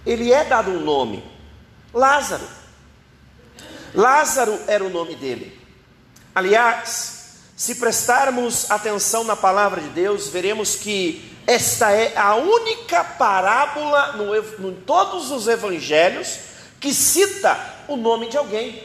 ele 0.05 0.31
é 0.31 0.45
dado 0.45 0.71
um 0.71 0.81
nome: 0.81 1.33
Lázaro. 1.95 2.47
Lázaro 3.95 4.59
era 4.67 4.83
o 4.83 4.91
nome 4.91 5.15
dele. 5.15 5.59
Aliás, 6.35 7.15
se 7.57 7.77
prestarmos 7.77 8.71
atenção 8.71 9.23
na 9.23 9.37
palavra 9.37 9.81
de 9.81 9.89
Deus, 9.91 10.29
veremos 10.29 10.75
que 10.75 11.33
esta 11.47 11.93
é 11.93 12.17
a 12.17 12.35
única 12.35 13.05
parábola 13.05 14.15
no, 14.15 14.35
em 14.69 14.75
todos 14.87 15.31
os 15.31 15.47
evangelhos 15.47 16.39
que 16.81 16.93
cita 16.93 17.57
o 17.87 17.97
nome 17.97 18.29
de 18.29 18.37
alguém. 18.37 18.83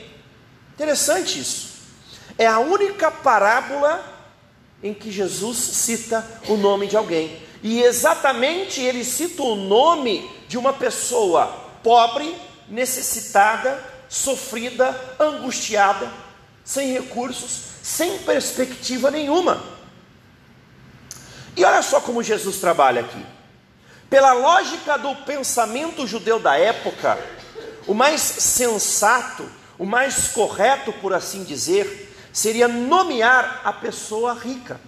Interessante 0.75 1.39
isso. 1.39 1.69
É 2.37 2.45
a 2.45 2.59
única 2.59 3.09
parábola 3.09 4.05
em 4.83 4.93
que 4.93 5.11
Jesus 5.11 5.57
cita 5.57 6.25
o 6.47 6.55
nome 6.55 6.87
de 6.87 6.95
alguém. 6.95 7.41
E 7.63 7.81
exatamente 7.81 8.81
ele 8.81 9.03
cita 9.03 9.41
o 9.41 9.55
nome 9.55 10.29
de 10.47 10.57
uma 10.57 10.71
pessoa 10.71 11.47
pobre, 11.83 12.33
necessitada, 12.69 13.83
sofrida, 14.07 14.95
angustiada, 15.19 16.11
sem 16.63 16.93
recursos, 16.93 17.61
sem 17.81 18.19
perspectiva 18.19 19.09
nenhuma. 19.09 19.61
E 21.55 21.63
olha 21.65 21.81
só 21.81 21.99
como 21.99 22.23
Jesus 22.23 22.57
trabalha 22.57 23.01
aqui. 23.01 23.25
Pela 24.09 24.33
lógica 24.33 24.97
do 24.97 25.15
pensamento 25.17 26.07
judeu 26.07 26.39
da 26.39 26.57
época, 26.57 27.19
o 27.85 27.93
mais 27.93 28.21
sensato, 28.21 29.49
o 29.77 29.85
mais 29.85 30.29
correto, 30.29 30.91
por 30.93 31.13
assim 31.13 31.43
dizer, 31.43 32.15
seria 32.31 32.67
nomear 32.67 33.61
a 33.63 33.73
pessoa 33.73 34.33
rica. 34.33 34.79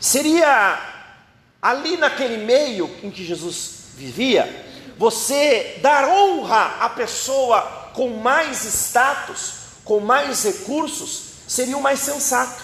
Seria 0.00 0.78
ali 1.60 1.96
naquele 1.96 2.44
meio 2.44 2.88
em 3.02 3.10
que 3.10 3.24
Jesus 3.24 3.88
vivia, 3.96 4.67
você 4.98 5.78
dar 5.80 6.08
honra 6.08 6.76
à 6.80 6.88
pessoa 6.90 7.62
com 7.94 8.08
mais 8.18 8.64
status, 8.64 9.54
com 9.84 10.00
mais 10.00 10.42
recursos, 10.42 11.22
seria 11.46 11.76
o 11.76 11.82
mais 11.82 12.00
sensato. 12.00 12.62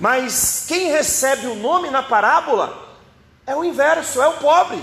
Mas 0.00 0.64
quem 0.68 0.90
recebe 0.90 1.46
o 1.46 1.54
nome 1.54 1.90
na 1.90 2.02
parábola 2.02 2.96
é 3.46 3.54
o 3.54 3.64
inverso, 3.64 4.20
é 4.20 4.28
o 4.28 4.34
pobre. 4.34 4.82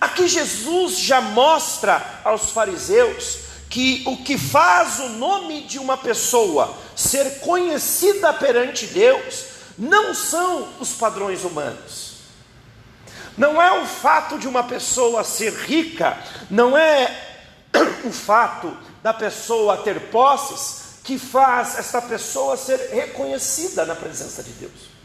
Aqui 0.00 0.28
Jesus 0.28 0.98
já 0.98 1.20
mostra 1.20 2.20
aos 2.24 2.50
fariseus 2.50 3.38
que 3.70 4.02
o 4.06 4.16
que 4.18 4.36
faz 4.36 4.98
o 4.98 5.08
nome 5.10 5.62
de 5.62 5.78
uma 5.78 5.96
pessoa 5.96 6.76
ser 6.94 7.40
conhecida 7.40 8.32
perante 8.32 8.86
Deus 8.86 9.44
não 9.78 10.14
são 10.14 10.68
os 10.80 10.92
padrões 10.92 11.44
humanos. 11.44 12.05
Não 13.36 13.60
é 13.60 13.82
o 13.82 13.86
fato 13.86 14.38
de 14.38 14.48
uma 14.48 14.64
pessoa 14.64 15.22
ser 15.22 15.52
rica, 15.52 16.18
não 16.50 16.76
é 16.76 17.38
o 18.04 18.10
fato 18.10 18.76
da 19.02 19.12
pessoa 19.12 19.78
ter 19.78 20.10
posses 20.10 21.00
que 21.04 21.18
faz 21.18 21.78
esta 21.78 22.02
pessoa 22.02 22.56
ser 22.56 22.90
reconhecida 22.92 23.84
na 23.84 23.94
presença 23.94 24.42
de 24.42 24.52
Deus. 24.52 24.96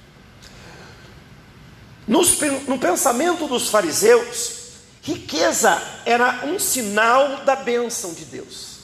no 2.68 2.80
pensamento 2.80 3.48
dos 3.48 3.70
fariseus, 3.70 4.62
Riqueza 5.04 5.82
era 6.06 6.46
um 6.46 6.60
sinal 6.60 7.38
da 7.38 7.56
bênção 7.56 8.14
de 8.14 8.24
Deus 8.26 8.82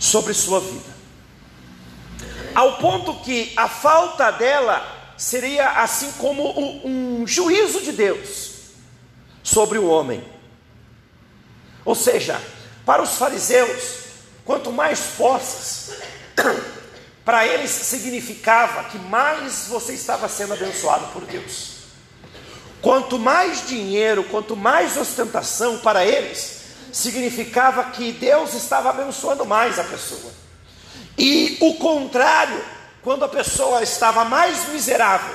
sobre 0.00 0.34
sua 0.34 0.58
vida. 0.60 0.98
Ao 2.54 2.76
ponto 2.78 3.20
que 3.20 3.52
a 3.56 3.68
falta 3.68 4.32
dela 4.32 4.97
seria 5.18 5.82
assim 5.82 6.12
como 6.12 6.58
um 6.86 7.26
juízo 7.26 7.82
de 7.82 7.90
Deus 7.90 8.52
sobre 9.42 9.76
o 9.76 9.88
homem. 9.88 10.24
Ou 11.84 11.94
seja, 11.94 12.40
para 12.86 13.02
os 13.02 13.16
fariseus, 13.16 14.04
quanto 14.44 14.70
mais 14.70 15.00
posses, 15.18 15.90
para 17.24 17.46
eles 17.46 17.70
significava 17.70 18.84
que 18.84 18.98
mais 18.98 19.66
você 19.68 19.92
estava 19.92 20.28
sendo 20.28 20.54
abençoado 20.54 21.08
por 21.12 21.24
Deus. 21.24 21.78
Quanto 22.80 23.18
mais 23.18 23.66
dinheiro, 23.66 24.22
quanto 24.24 24.54
mais 24.54 24.96
ostentação 24.96 25.78
para 25.78 26.04
eles, 26.06 26.58
significava 26.92 27.90
que 27.90 28.12
Deus 28.12 28.54
estava 28.54 28.90
abençoando 28.90 29.44
mais 29.44 29.78
a 29.78 29.84
pessoa. 29.84 30.32
E 31.18 31.58
o 31.60 31.74
contrário, 31.74 32.62
quando 33.02 33.24
a 33.24 33.28
pessoa 33.28 33.82
estava 33.82 34.24
mais 34.24 34.68
miserável, 34.68 35.34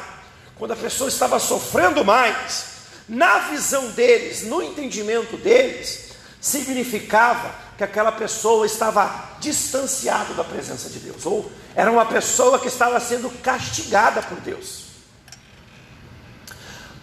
quando 0.55 0.71
a 0.71 0.75
pessoa 0.75 1.07
estava 1.07 1.39
sofrendo 1.39 2.03
mais, 2.03 2.73
na 3.07 3.39
visão 3.39 3.89
deles, 3.91 4.43
no 4.43 4.61
entendimento 4.61 5.35
deles, 5.37 6.11
significava 6.39 7.53
que 7.77 7.83
aquela 7.83 8.11
pessoa 8.11 8.65
estava 8.65 9.37
distanciada 9.39 10.33
da 10.33 10.43
presença 10.43 10.89
de 10.89 10.99
Deus, 10.99 11.25
ou 11.25 11.51
era 11.75 11.91
uma 11.91 12.05
pessoa 12.05 12.59
que 12.59 12.67
estava 12.67 12.99
sendo 12.99 13.29
castigada 13.41 14.21
por 14.21 14.39
Deus. 14.39 14.83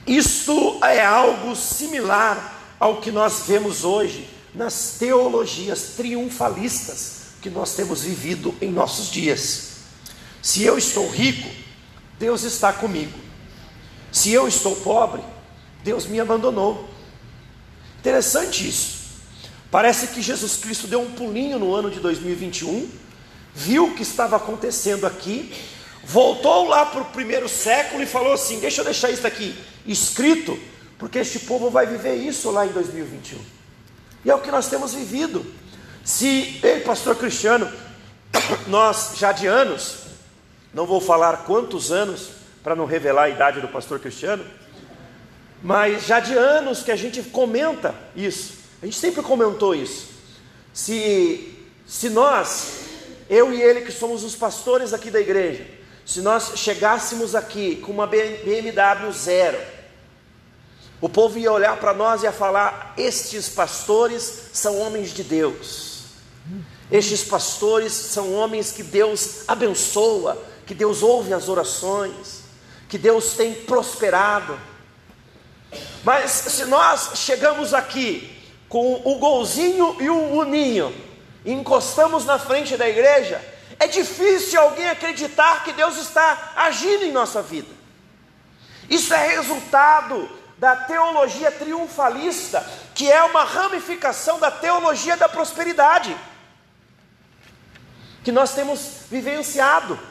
Isto 0.06 0.78
é 0.84 1.04
algo 1.04 1.54
similar 1.54 2.58
ao 2.78 3.00
que 3.00 3.10
nós 3.10 3.44
vemos 3.46 3.84
hoje 3.84 4.28
nas 4.54 4.96
teologias 4.98 5.94
triunfalistas 5.96 7.20
que 7.40 7.50
nós 7.50 7.74
temos 7.74 8.02
vivido 8.02 8.54
em 8.60 8.70
nossos 8.70 9.10
dias. 9.10 9.69
Se 10.42 10.62
eu 10.62 10.78
estou 10.78 11.08
rico, 11.08 11.48
Deus 12.18 12.42
está 12.42 12.72
comigo. 12.72 13.18
Se 14.12 14.32
eu 14.32 14.48
estou 14.48 14.76
pobre, 14.76 15.22
Deus 15.84 16.06
me 16.06 16.20
abandonou. 16.20 16.88
Interessante 17.98 18.68
isso. 18.68 19.00
Parece 19.70 20.08
que 20.08 20.20
Jesus 20.20 20.56
Cristo 20.56 20.86
deu 20.86 21.00
um 21.00 21.12
pulinho 21.12 21.58
no 21.58 21.74
ano 21.74 21.90
de 21.90 22.00
2021, 22.00 22.90
viu 23.54 23.86
o 23.86 23.94
que 23.94 24.02
estava 24.02 24.36
acontecendo 24.36 25.06
aqui, 25.06 25.52
voltou 26.02 26.66
lá 26.66 26.86
para 26.86 27.02
o 27.02 27.06
primeiro 27.06 27.48
século 27.48 28.02
e 28.02 28.06
falou 28.06 28.32
assim: 28.32 28.58
Deixa 28.58 28.80
eu 28.80 28.84
deixar 28.84 29.10
isso 29.10 29.26
aqui 29.26 29.54
escrito, 29.86 30.58
porque 30.98 31.18
este 31.18 31.40
povo 31.40 31.70
vai 31.70 31.86
viver 31.86 32.16
isso 32.16 32.50
lá 32.50 32.66
em 32.66 32.70
2021. 32.70 33.38
E 34.24 34.30
é 34.30 34.34
o 34.34 34.40
que 34.40 34.50
nós 34.50 34.68
temos 34.68 34.92
vivido. 34.92 35.44
Se, 36.04 36.58
ei, 36.62 36.80
pastor 36.80 37.16
Cristiano, 37.16 37.70
nós 38.66 39.12
já 39.16 39.32
de 39.32 39.46
anos, 39.46 40.09
não 40.72 40.86
vou 40.86 41.00
falar 41.00 41.44
quantos 41.44 41.90
anos, 41.90 42.30
para 42.62 42.74
não 42.74 42.84
revelar 42.84 43.24
a 43.24 43.28
idade 43.30 43.60
do 43.60 43.68
pastor 43.68 43.98
Cristiano, 43.98 44.44
mas 45.62 46.06
já 46.06 46.20
de 46.20 46.34
anos 46.34 46.82
que 46.82 46.90
a 46.90 46.96
gente 46.96 47.22
comenta 47.22 47.94
isso, 48.14 48.54
a 48.82 48.86
gente 48.86 48.98
sempre 48.98 49.22
comentou 49.22 49.74
isso. 49.74 50.08
Se, 50.72 51.58
se 51.86 52.08
nós, 52.08 52.80
eu 53.28 53.52
e 53.52 53.60
ele 53.60 53.82
que 53.82 53.92
somos 53.92 54.24
os 54.24 54.34
pastores 54.34 54.92
aqui 54.92 55.10
da 55.10 55.20
igreja, 55.20 55.66
se 56.06 56.20
nós 56.20 56.52
chegássemos 56.56 57.34
aqui 57.34 57.76
com 57.76 57.92
uma 57.92 58.06
BMW 58.06 59.12
zero, 59.12 59.58
o 61.00 61.08
povo 61.08 61.38
ia 61.38 61.52
olhar 61.52 61.76
para 61.78 61.94
nós 61.94 62.22
e 62.22 62.26
ia 62.26 62.32
falar: 62.32 62.94
estes 62.96 63.48
pastores 63.48 64.48
são 64.52 64.78
homens 64.78 65.12
de 65.12 65.22
Deus. 65.22 65.90
Estes 66.90 67.22
pastores 67.22 67.92
são 67.92 68.34
homens 68.34 68.72
que 68.72 68.82
Deus 68.82 69.44
abençoa, 69.46 70.36
que 70.70 70.74
Deus 70.76 71.02
ouve 71.02 71.34
as 71.34 71.48
orações, 71.48 72.44
que 72.88 72.96
Deus 72.96 73.32
tem 73.32 73.52
prosperado. 73.52 74.56
Mas 76.04 76.30
se 76.30 76.64
nós 76.66 77.10
chegamos 77.16 77.74
aqui 77.74 78.40
com 78.68 79.02
o 79.04 79.18
golzinho 79.18 79.96
e 80.00 80.08
o 80.08 80.30
uninho, 80.38 80.94
e 81.44 81.50
encostamos 81.50 82.24
na 82.24 82.38
frente 82.38 82.76
da 82.76 82.88
igreja, 82.88 83.44
é 83.80 83.88
difícil 83.88 84.60
alguém 84.60 84.88
acreditar 84.88 85.64
que 85.64 85.72
Deus 85.72 85.96
está 85.96 86.52
agindo 86.54 87.02
em 87.02 87.10
nossa 87.10 87.42
vida. 87.42 87.74
Isso 88.88 89.12
é 89.12 89.26
resultado 89.26 90.30
da 90.56 90.76
teologia 90.76 91.50
triunfalista, 91.50 92.64
que 92.94 93.10
é 93.10 93.24
uma 93.24 93.42
ramificação 93.42 94.38
da 94.38 94.52
teologia 94.52 95.16
da 95.16 95.28
prosperidade, 95.28 96.16
que 98.22 98.30
nós 98.30 98.54
temos 98.54 99.00
vivenciado. 99.10 100.09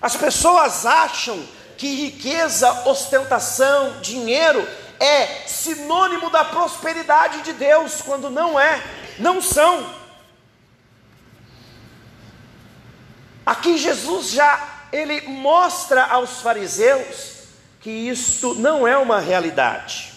As 0.00 0.16
pessoas 0.16 0.86
acham 0.86 1.42
que 1.76 1.94
riqueza, 1.94 2.88
ostentação, 2.88 4.00
dinheiro 4.00 4.66
é 5.00 5.46
sinônimo 5.46 6.28
da 6.30 6.44
prosperidade 6.44 7.42
de 7.42 7.52
Deus, 7.52 8.00
quando 8.02 8.30
não 8.30 8.58
é, 8.58 8.82
não 9.18 9.40
são. 9.40 9.94
Aqui 13.46 13.78
Jesus 13.78 14.30
já 14.30 14.86
ele 14.92 15.22
mostra 15.22 16.04
aos 16.04 16.40
fariseus 16.40 17.38
que 17.80 17.90
isto 17.90 18.54
não 18.54 18.86
é 18.86 18.96
uma 18.98 19.20
realidade. 19.20 20.12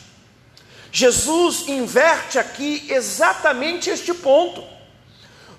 Jesus 0.92 1.68
inverte 1.68 2.38
aqui 2.38 2.86
exatamente 2.90 3.90
este 3.90 4.14
ponto. 4.14 4.64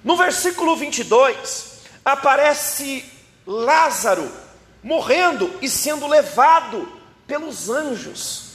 No 0.04 0.16
versículo 0.16 0.76
22, 0.76 1.78
aparece 2.04 3.04
Lázaro 3.46 4.30
morrendo 4.82 5.58
e 5.60 5.68
sendo 5.68 6.06
levado 6.06 7.00
pelos 7.26 7.68
anjos 7.68 8.52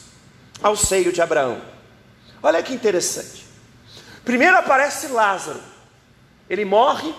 ao 0.62 0.76
seio 0.76 1.12
de 1.12 1.22
Abraão. 1.22 1.62
Olha 2.42 2.62
que 2.62 2.74
interessante. 2.74 3.46
Primeiro 4.24 4.58
aparece 4.58 5.08
Lázaro, 5.08 5.62
ele 6.50 6.66
morre, 6.66 7.14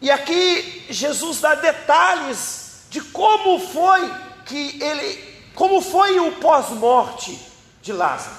e 0.00 0.10
aqui 0.10 0.84
Jesus 0.90 1.40
dá 1.40 1.54
detalhes 1.54 2.82
de 2.90 3.00
como 3.00 3.58
foi 3.58 4.12
que 4.44 4.82
ele, 4.82 5.50
como 5.54 5.80
foi 5.80 6.20
o 6.20 6.32
pós-morte 6.32 7.40
de 7.80 7.92
Lázaro. 7.92 8.36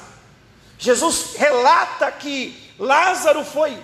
Jesus 0.78 1.36
relata 1.36 2.12
que 2.12 2.74
Lázaro 2.78 3.44
foi 3.44 3.78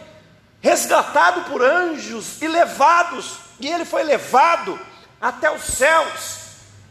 resgatado 0.61 1.49
por 1.49 1.63
anjos 1.63 2.41
e 2.41 2.47
levados, 2.47 3.37
e 3.67 3.71
ele 3.71 3.85
foi 3.85 4.03
levado 4.03 4.79
até 5.19 5.53
os 5.53 5.63
céus, 5.63 6.39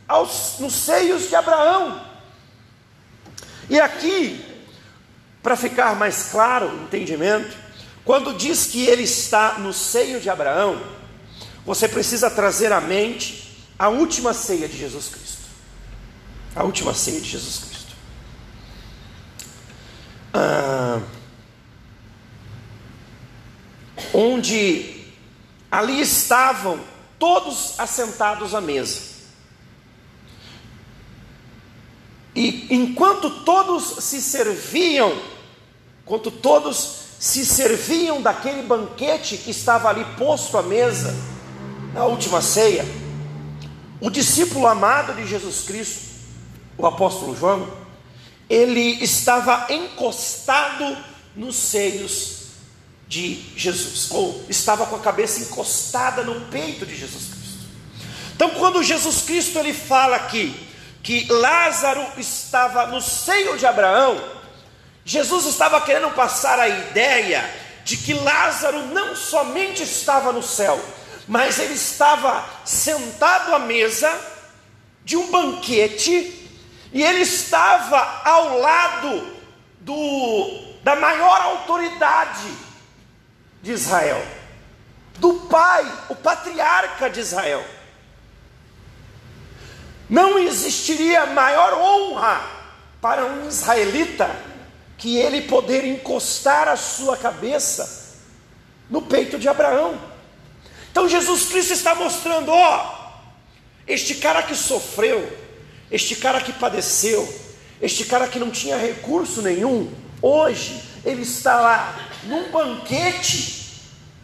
aos, 0.07 0.59
nos 0.59 0.73
seios 0.73 1.29
de 1.29 1.35
Abraão. 1.35 2.05
E 3.69 3.79
aqui, 3.81 4.45
para 5.43 5.57
ficar 5.57 5.95
mais 5.97 6.31
claro 6.31 6.69
o 6.69 6.83
entendimento, 6.85 7.57
quando 8.05 8.35
diz 8.35 8.67
que 8.67 8.87
ele 8.87 9.03
está 9.03 9.59
no 9.59 9.73
seio 9.73 10.21
de 10.21 10.29
Abraão, 10.29 10.81
você 11.65 11.89
precisa 11.89 12.31
trazer 12.31 12.73
à 12.73 12.81
mente 12.81 13.67
a 13.79 13.89
última 13.89 14.35
ceia 14.35 14.69
de 14.69 14.77
Jesus 14.77 15.09
Cristo. 15.09 15.43
A 16.55 16.65
última 16.65 16.93
ceia 16.95 17.21
de 17.21 17.29
Jesus 17.29 17.59
Cristo. 17.59 17.95
Ah, 20.35 21.01
onde 24.13 25.00
ali 25.71 26.01
estavam 26.01 26.81
todos 27.19 27.79
assentados 27.79 28.55
à 28.55 28.61
mesa. 28.61 29.11
E 32.35 32.67
enquanto 32.71 33.45
todos 33.45 34.05
se 34.05 34.21
serviam, 34.21 35.17
enquanto 36.03 36.31
todos 36.31 37.01
se 37.19 37.45
serviam 37.45 38.23
daquele 38.23 38.63
banquete 38.63 39.37
que 39.37 39.51
estava 39.51 39.91
ali 39.91 40.05
posto 40.17 40.57
à 40.57 40.63
mesa, 40.63 41.15
na 41.93 42.05
última 42.07 42.41
ceia, 42.41 42.85
o 44.01 44.09
discípulo 44.09 44.67
amado 44.67 45.15
de 45.15 45.27
Jesus 45.27 45.63
Cristo, 45.63 46.11
o 46.79 46.87
apóstolo 46.87 47.37
João, 47.37 47.69
ele 48.49 49.03
estava 49.05 49.67
encostado 49.71 50.97
nos 51.37 51.57
seios 51.57 52.40
de 53.11 53.43
Jesus, 53.57 54.09
ou 54.13 54.47
estava 54.49 54.87
com 54.87 54.95
a 54.95 55.01
cabeça 55.01 55.41
encostada 55.41 56.23
no 56.23 56.43
peito 56.43 56.87
de 56.87 56.95
Jesus 56.97 57.25
Cristo. 57.25 57.59
Então, 58.37 58.51
quando 58.51 58.85
Jesus 58.85 59.23
Cristo 59.23 59.59
ele 59.59 59.75
fala 59.75 60.15
aqui 60.15 60.55
que 61.03 61.27
Lázaro 61.29 62.07
estava 62.17 62.87
no 62.87 63.01
seio 63.01 63.59
de 63.59 63.67
Abraão, 63.67 64.17
Jesus 65.05 65.47
estava 65.47 65.81
querendo 65.81 66.15
passar 66.15 66.61
a 66.61 66.69
ideia 66.69 67.53
de 67.83 67.97
que 67.97 68.15
Lázaro 68.15 68.87
não 68.87 69.17
somente 69.17 69.83
estava 69.83 70.33
no 70.33 70.43
céu, 70.43 70.81
mas 71.27 71.59
ele 71.59 71.75
estava 71.75 72.49
sentado 72.65 73.53
à 73.53 73.59
mesa 73.59 74.09
de 75.05 75.17
um 75.17 75.33
banquete 75.33 76.49
e 76.93 77.03
ele 77.03 77.23
estava 77.23 78.23
ao 78.25 78.61
lado 78.61 79.37
do, 79.81 80.77
da 80.85 80.95
maior 80.95 81.41
autoridade 81.41 82.70
de 83.63 83.73
Israel, 83.73 84.25
do 85.19 85.35
pai, 85.49 85.85
o 86.09 86.15
patriarca 86.15 87.11
de 87.11 87.21
Israel. 87.21 87.65
Não 90.09 90.39
existiria 90.39 91.27
maior 91.27 91.75
honra 91.75 92.41
para 93.01 93.25
um 93.25 93.47
israelita 93.47 94.31
que 94.99 95.17
ele 95.17 95.43
poder 95.43 95.85
encostar 95.85 96.69
a 96.69 96.77
sua 96.77 97.17
cabeça 97.17 98.19
no 98.89 99.03
peito 99.03 99.39
de 99.39 99.49
Abraão. 99.49 99.99
Então 100.91 101.09
Jesus 101.09 101.47
Cristo 101.47 101.73
está 101.73 101.95
mostrando, 101.95 102.51
ó, 102.51 103.13
este 103.87 104.17
cara 104.17 104.43
que 104.43 104.55
sofreu, 104.55 105.39
este 105.91 106.17
cara 106.17 106.41
que 106.41 106.53
padeceu, 106.53 107.33
este 107.81 108.05
cara 108.05 108.27
que 108.27 108.39
não 108.39 108.51
tinha 108.51 108.77
recurso 108.77 109.41
nenhum, 109.41 109.93
hoje 110.21 110.83
ele 111.05 111.23
está 111.23 111.61
lá 111.61 112.10
num 112.25 112.51
banquete, 112.51 113.81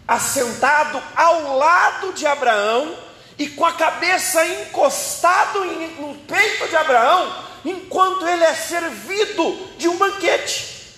assentado 0.06 1.02
ao 1.14 1.56
lado 1.56 2.12
de 2.12 2.26
Abraão, 2.26 2.96
e 3.38 3.48
com 3.48 3.66
a 3.66 3.72
cabeça 3.72 4.44
encostado 4.46 5.64
no 5.64 6.14
peito 6.26 6.68
de 6.68 6.76
Abraão, 6.76 7.44
enquanto 7.64 8.26
ele 8.26 8.44
é 8.44 8.54
servido 8.54 9.68
de 9.76 9.88
um 9.88 9.96
banquete. 9.96 10.94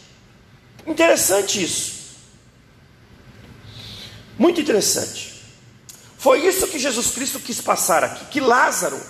Interessante 0.87 1.63
isso. 1.63 1.99
Muito 4.39 4.61
interessante. 4.61 5.43
Foi 6.17 6.47
isso 6.47 6.69
que 6.69 6.79
Jesus 6.79 7.11
Cristo 7.11 7.41
quis 7.41 7.61
passar 7.61 8.05
aqui: 8.05 8.25
que 8.27 8.41
Lázaro, 8.41 9.01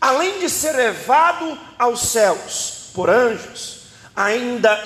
além 0.00 0.40
de 0.40 0.50
ser 0.50 0.72
levado 0.72 1.58
aos 1.78 2.00
céus 2.00 2.90
por 2.92 3.08
anjos, 3.08 3.82
ainda 4.14 4.82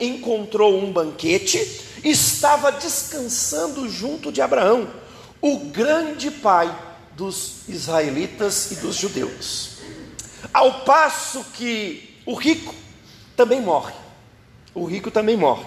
encontrou 0.00 0.78
um 0.78 0.92
banquete, 0.92 1.58
estava 2.04 2.72
descansando 2.72 3.88
junto 3.88 4.30
de 4.30 4.40
Abraão, 4.40 4.88
o 5.40 5.58
grande 5.58 6.30
pai 6.30 6.76
dos 7.12 7.68
israelitas 7.68 8.70
e 8.72 8.76
dos 8.76 8.96
judeus. 8.96 9.78
Ao 10.52 10.80
passo 10.80 11.44
que 11.52 12.16
o 12.24 12.34
rico 12.34 12.74
também 13.36 13.60
morre. 13.60 13.94
O 14.74 14.84
rico 14.84 15.10
também 15.10 15.36
morre. 15.36 15.66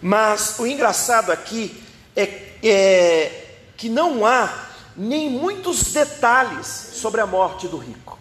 Mas 0.00 0.58
o 0.58 0.66
engraçado 0.66 1.30
aqui 1.30 1.80
é, 2.16 2.22
é 2.62 3.56
que 3.76 3.88
não 3.88 4.26
há 4.26 4.68
nem 4.96 5.30
muitos 5.30 5.92
detalhes 5.92 6.66
sobre 6.66 7.20
a 7.20 7.26
morte 7.26 7.68
do 7.68 7.78
rico. 7.78 8.18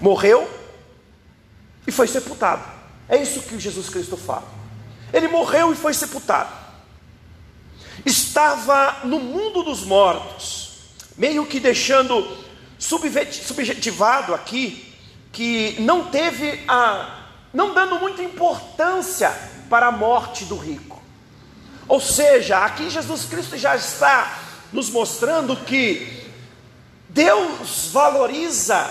Morreu 0.00 0.48
e 1.86 1.92
foi 1.92 2.06
sepultado. 2.06 2.62
É 3.08 3.20
isso 3.20 3.42
que 3.42 3.58
Jesus 3.58 3.88
Cristo 3.88 4.16
fala. 4.16 4.46
Ele 5.12 5.28
morreu 5.28 5.72
e 5.72 5.76
foi 5.76 5.94
sepultado 5.94 6.64
estava 8.04 9.00
no 9.04 9.18
mundo 9.18 9.62
dos 9.62 9.84
mortos, 9.84 10.78
meio 11.16 11.46
que 11.46 11.60
deixando 11.60 12.36
subjetivado 12.78 14.34
aqui 14.34 14.92
que 15.32 15.76
não 15.80 16.06
teve 16.06 16.62
a 16.68 17.20
não 17.52 17.72
dando 17.72 18.00
muita 18.00 18.22
importância 18.22 19.30
para 19.70 19.86
a 19.86 19.92
morte 19.92 20.44
do 20.44 20.56
rico. 20.56 21.00
Ou 21.86 22.00
seja, 22.00 22.64
aqui 22.64 22.90
Jesus 22.90 23.26
Cristo 23.26 23.56
já 23.56 23.76
está 23.76 24.40
nos 24.72 24.90
mostrando 24.90 25.56
que 25.58 26.24
Deus 27.08 27.90
valoriza 27.92 28.90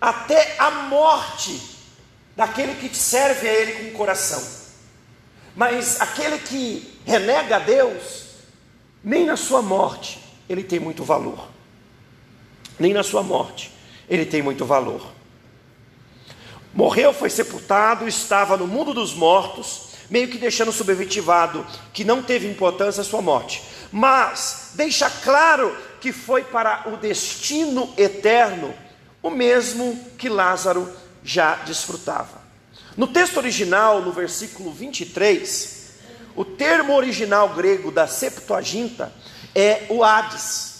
até 0.00 0.54
a 0.56 0.70
morte 0.70 1.73
daquele 2.36 2.74
que 2.74 2.94
serve 2.94 3.48
a 3.48 3.52
Ele 3.52 3.72
com 3.72 3.88
o 3.88 3.92
coração. 3.92 4.42
Mas 5.54 6.00
aquele 6.00 6.38
que 6.38 6.98
renega 7.04 7.56
a 7.56 7.60
Deus, 7.60 8.24
nem 9.02 9.24
na 9.24 9.36
sua 9.36 9.62
morte 9.62 10.20
ele 10.48 10.62
tem 10.62 10.80
muito 10.80 11.04
valor. 11.04 11.48
Nem 12.78 12.92
na 12.92 13.02
sua 13.02 13.22
morte 13.22 13.72
ele 14.08 14.26
tem 14.26 14.42
muito 14.42 14.64
valor. 14.64 15.12
Morreu, 16.72 17.12
foi 17.12 17.30
sepultado, 17.30 18.08
estava 18.08 18.56
no 18.56 18.66
mundo 18.66 18.92
dos 18.92 19.14
mortos, 19.14 19.90
meio 20.10 20.28
que 20.28 20.38
deixando 20.38 20.72
subjetivado 20.72 21.64
que 21.92 22.04
não 22.04 22.22
teve 22.22 22.48
importância 22.48 23.00
a 23.00 23.04
sua 23.04 23.22
morte, 23.22 23.62
mas 23.92 24.72
deixa 24.74 25.08
claro 25.08 25.74
que 26.00 26.12
foi 26.12 26.42
para 26.42 26.82
o 26.92 26.96
destino 26.96 27.94
eterno, 27.96 28.74
o 29.22 29.30
mesmo 29.30 29.98
que 30.18 30.28
Lázaro 30.28 30.92
já 31.24 31.56
desfrutava. 31.56 32.42
No 32.96 33.08
texto 33.08 33.38
original, 33.38 34.02
no 34.02 34.12
versículo 34.12 34.70
23, 34.70 35.94
o 36.36 36.44
termo 36.44 36.94
original 36.94 37.48
grego 37.48 37.90
da 37.90 38.06
Septuaginta 38.06 39.12
é 39.54 39.86
o 39.88 40.04
Hades. 40.04 40.74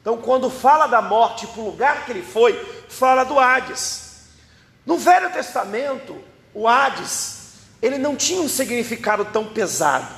Então, 0.00 0.18
quando 0.18 0.50
fala 0.50 0.86
da 0.86 1.00
morte 1.00 1.46
para 1.46 1.60
o 1.60 1.66
lugar 1.66 2.04
que 2.04 2.12
ele 2.12 2.22
foi, 2.22 2.54
fala 2.88 3.24
do 3.24 3.38
Hades. 3.38 4.08
No 4.84 4.96
Velho 4.96 5.30
Testamento, 5.30 6.16
o 6.54 6.66
Hades, 6.66 7.52
ele 7.80 7.98
não 7.98 8.16
tinha 8.16 8.40
um 8.40 8.48
significado 8.48 9.26
tão 9.26 9.46
pesado. 9.46 10.12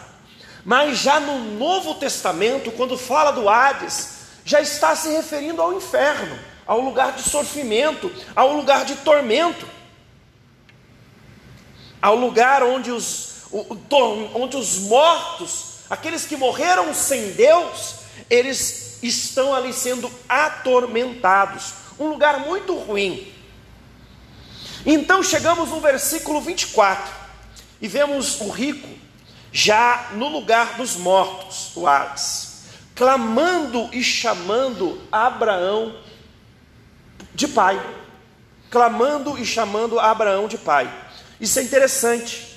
Mas 0.65 0.99
já 0.99 1.19
no 1.19 1.39
Novo 1.59 1.95
Testamento, 1.95 2.71
quando 2.73 2.97
fala 2.97 3.31
do 3.31 3.49
Hades, 3.49 4.21
já 4.45 4.61
está 4.61 4.95
se 4.95 5.09
referindo 5.11 5.61
ao 5.61 5.73
inferno, 5.73 6.39
ao 6.71 6.79
lugar 6.79 7.15
de 7.15 7.25
sofrimento, 7.25 8.13
ao 8.37 8.53
lugar 8.53 8.85
de 8.85 8.95
tormento, 8.95 9.67
ao 12.01 12.15
lugar 12.15 12.63
onde 12.63 12.93
os, 12.93 13.47
onde 14.33 14.57
os 14.57 14.79
mortos, 14.83 15.81
aqueles 15.91 16.25
que 16.25 16.37
morreram 16.37 16.95
sem 16.95 17.33
Deus, 17.33 17.97
eles 18.31 19.01
estão 19.03 19.53
ali 19.53 19.73
sendo 19.73 20.09
atormentados. 20.29 21.75
Um 21.99 22.07
lugar 22.07 22.39
muito 22.39 22.77
ruim. 22.77 23.35
Então 24.87 25.25
chegamos 25.25 25.71
no 25.71 25.81
versículo 25.81 26.41
24 26.41 27.13
e 27.81 27.89
vemos 27.89 28.41
o 28.41 28.49
rico 28.49 28.89
já 29.51 30.11
no 30.13 30.29
lugar 30.29 30.77
dos 30.77 30.95
mortos, 30.95 31.73
o 31.75 31.85
Hades, 31.89 32.63
clamando 32.95 33.89
e 33.93 34.05
chamando 34.05 35.03
Abraão 35.11 36.09
de 37.35 37.49
pai. 37.49 37.81
Clamando 38.71 39.39
e 39.39 39.45
chamando 39.45 39.99
Abraão 39.99 40.47
de 40.47 40.59
pai. 40.59 40.93
Isso 41.41 41.59
é 41.59 41.63
interessante. 41.63 42.51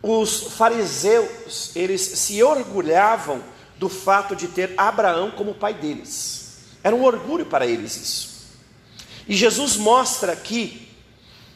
Os 0.00 0.54
fariseus, 0.54 1.72
eles 1.74 2.00
se 2.00 2.42
orgulhavam 2.42 3.42
do 3.76 3.88
fato 3.88 4.34
de 4.34 4.48
ter 4.48 4.74
Abraão 4.76 5.30
como 5.30 5.54
pai 5.54 5.74
deles. 5.74 6.58
Era 6.82 6.94
um 6.94 7.04
orgulho 7.04 7.46
para 7.46 7.66
eles 7.66 7.96
isso. 7.96 8.38
E 9.28 9.36
Jesus 9.36 9.76
mostra 9.76 10.32
aqui 10.32 10.88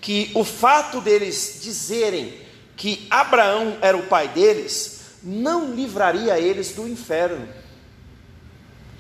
que 0.01 0.31
o 0.35 0.45
fato 0.45 1.01
deles 1.01 1.61
dizerem 1.63 2.39
que 2.77 3.07
Abraão 3.09 3.79
era 3.81 3.97
o 3.97 4.07
pai 4.09 4.29
deles, 4.29 5.01
não 5.23 5.73
livraria 5.73 6.39
eles 6.39 6.73
do 6.73 6.89
inferno. 6.89 7.49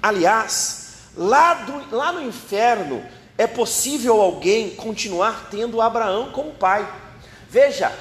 Aliás, 0.01 0.95
lá, 1.17 1.55
do, 1.55 1.95
lá 1.95 2.13
no 2.13 2.23
inferno 2.23 3.05
é 3.43 3.47
possível 3.47 4.21
alguém 4.21 4.71
continuar 4.77 5.49
tendo 5.51 5.81
Abraão 5.81 6.31
como 6.31 6.53
pai. 6.53 6.89
Veja, 7.51 7.93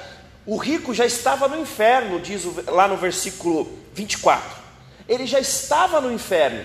o 0.46 0.56
rico 0.56 0.94
já 0.94 1.04
estava 1.04 1.48
no 1.48 1.60
inferno, 1.60 2.20
diz 2.20 2.44
lá 2.68 2.88
no 2.88 2.96
versículo 2.96 3.80
24. 3.92 4.62
Ele 5.10 5.26
já 5.26 5.40
estava 5.40 6.00
no 6.00 6.12
inferno. 6.12 6.64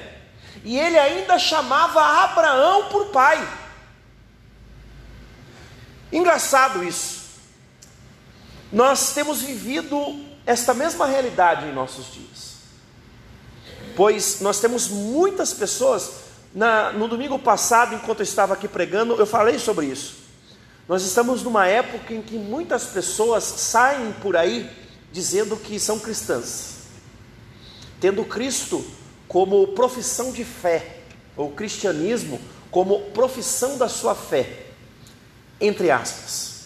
E 0.62 0.79
ele 0.79 0.99
ainda 0.99 1.39
chamava 1.39 2.03
Abraão 2.03 2.91
por 2.91 3.07
pai. 3.07 3.49
Engraçado 6.12 6.85
isso. 6.85 7.25
Nós 8.71 9.15
temos 9.15 9.41
vivido 9.41 10.23
esta 10.45 10.75
mesma 10.75 11.07
realidade 11.07 11.67
em 11.67 11.73
nossos 11.73 12.12
dias. 12.12 12.57
Pois 13.97 14.43
nós 14.43 14.61
temos 14.61 14.89
muitas 14.89 15.55
pessoas, 15.55 16.26
na, 16.57 16.90
no 16.90 17.07
domingo 17.07 17.38
passado, 17.38 17.95
enquanto 17.95 18.21
eu 18.21 18.25
estava 18.25 18.55
aqui 18.55 18.66
pregando, 18.66 19.14
eu 19.14 19.27
falei 19.27 19.59
sobre 19.59 19.87
isso. 19.87 20.25
Nós 20.88 21.05
estamos 21.05 21.42
numa 21.42 21.66
época 21.66 22.14
em 22.14 22.23
que 22.23 22.38
muitas 22.38 22.87
pessoas 22.87 23.45
saem 23.45 24.12
por 24.23 24.35
aí 24.37 24.69
dizendo 25.12 25.55
que 25.59 25.79
são 25.79 25.99
cristãs, 25.99 26.87
tendo 28.01 28.25
Cristo 28.25 28.83
como 29.29 29.69
profissão 29.69 30.33
de 30.33 30.45
fé, 30.45 31.01
ou 31.37 31.51
cristianismo 31.51 32.40
como 32.71 33.11
profissão 33.11 33.77
da 33.77 33.88
sua 33.88 34.14
fé 34.14 34.64
entre 35.61 35.90
aspas. 35.90 36.57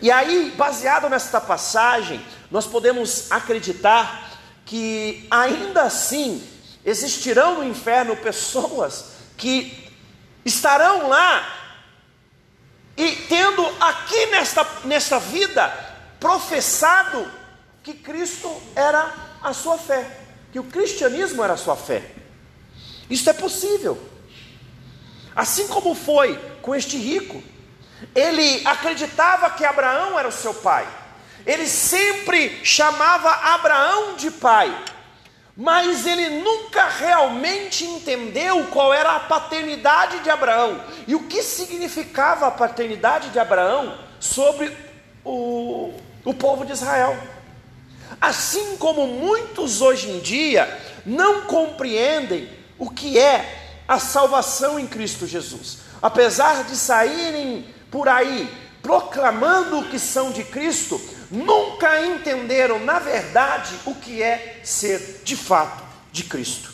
E 0.00 0.10
aí, 0.10 0.52
baseado 0.56 1.08
nesta 1.08 1.40
passagem, 1.40 2.20
nós 2.50 2.66
podemos 2.66 3.30
acreditar 3.30 4.38
que 4.64 5.26
ainda 5.30 5.82
assim 5.82 6.42
existirão 6.84 7.56
no 7.56 7.64
inferno 7.64 8.16
pessoas 8.16 9.12
que 9.36 9.90
estarão 10.44 11.08
lá 11.08 11.62
e 12.96 13.12
tendo 13.28 13.64
aqui 13.80 14.26
nesta, 14.26 14.66
nesta 14.84 15.18
vida 15.18 15.68
professado 16.20 17.30
que 17.82 17.94
Cristo 17.94 18.62
era 18.76 19.12
a 19.42 19.52
sua 19.52 19.78
fé, 19.78 20.06
que 20.52 20.58
o 20.58 20.64
cristianismo 20.64 21.42
era 21.42 21.54
a 21.54 21.56
sua 21.56 21.76
fé. 21.76 22.10
Isso 23.10 23.28
é 23.28 23.32
possível. 23.32 24.00
Assim 25.34 25.66
como 25.66 25.94
foi 25.94 26.36
com 26.60 26.74
este 26.74 26.96
rico, 26.96 27.42
ele 28.14 28.62
acreditava 28.66 29.50
que 29.50 29.64
Abraão 29.64 30.18
era 30.18 30.28
o 30.28 30.32
seu 30.32 30.54
pai. 30.54 30.86
Ele 31.44 31.66
sempre 31.66 32.64
chamava 32.64 33.30
Abraão 33.54 34.14
de 34.14 34.30
pai. 34.30 34.72
Mas 35.56 36.06
ele 36.06 36.40
nunca 36.40 36.88
realmente 36.88 37.84
entendeu 37.84 38.66
qual 38.68 38.92
era 38.92 39.16
a 39.16 39.20
paternidade 39.20 40.20
de 40.20 40.30
Abraão 40.30 40.82
e 41.06 41.14
o 41.14 41.24
que 41.24 41.42
significava 41.42 42.46
a 42.46 42.50
paternidade 42.50 43.28
de 43.28 43.38
Abraão 43.38 43.98
sobre 44.18 44.74
o, 45.24 45.92
o 46.24 46.32
povo 46.32 46.64
de 46.64 46.72
Israel. 46.72 47.16
Assim 48.20 48.76
como 48.78 49.06
muitos 49.06 49.82
hoje 49.82 50.10
em 50.10 50.20
dia 50.20 50.80
não 51.04 51.42
compreendem 51.42 52.48
o 52.78 52.88
que 52.88 53.18
é 53.18 53.82
a 53.86 53.98
salvação 53.98 54.78
em 54.78 54.86
Cristo 54.86 55.26
Jesus, 55.26 55.80
apesar 56.00 56.64
de 56.64 56.76
saírem 56.76 57.66
por 57.90 58.08
aí 58.08 58.48
proclamando 58.82 59.84
que 59.84 59.98
são 59.98 60.32
de 60.32 60.42
Cristo, 60.42 61.00
nunca 61.32 62.04
entenderam, 62.04 62.78
na 62.78 62.98
verdade, 62.98 63.74
o 63.86 63.94
que 63.94 64.22
é 64.22 64.60
ser 64.62 65.22
de 65.24 65.34
fato 65.34 65.82
de 66.12 66.24
Cristo. 66.24 66.70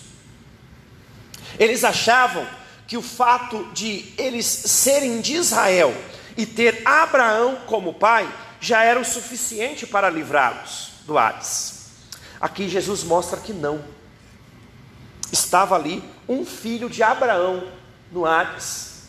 Eles 1.58 1.84
achavam 1.84 2.46
que 2.86 2.96
o 2.96 3.02
fato 3.02 3.70
de 3.72 4.12
eles 4.18 4.44
serem 4.46 5.20
de 5.20 5.34
Israel 5.34 5.94
e 6.36 6.44
ter 6.44 6.82
Abraão 6.84 7.62
como 7.66 7.94
pai 7.94 8.28
já 8.60 8.82
era 8.82 8.98
o 8.98 9.04
suficiente 9.04 9.86
para 9.86 10.10
livrá-los 10.10 10.90
do 11.06 11.16
Hades. 11.16 11.78
Aqui 12.40 12.68
Jesus 12.68 13.04
mostra 13.04 13.38
que 13.40 13.52
não. 13.52 13.84
Estava 15.30 15.76
ali 15.76 16.02
um 16.28 16.44
filho 16.44 16.88
de 16.90 17.02
Abraão 17.02 17.68
no 18.10 18.26
Hades. 18.26 19.02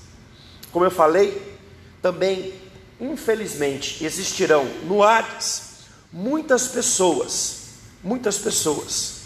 Como 0.72 0.86
eu 0.86 0.92
falei, 0.92 1.58
também, 2.02 2.54
infelizmente, 3.00 4.04
existirão 4.04 4.66
no 4.84 5.04
Hades 5.04 5.70
muitas 6.12 6.68
pessoas, 6.68 7.60
muitas 8.04 8.38
pessoas 8.38 9.20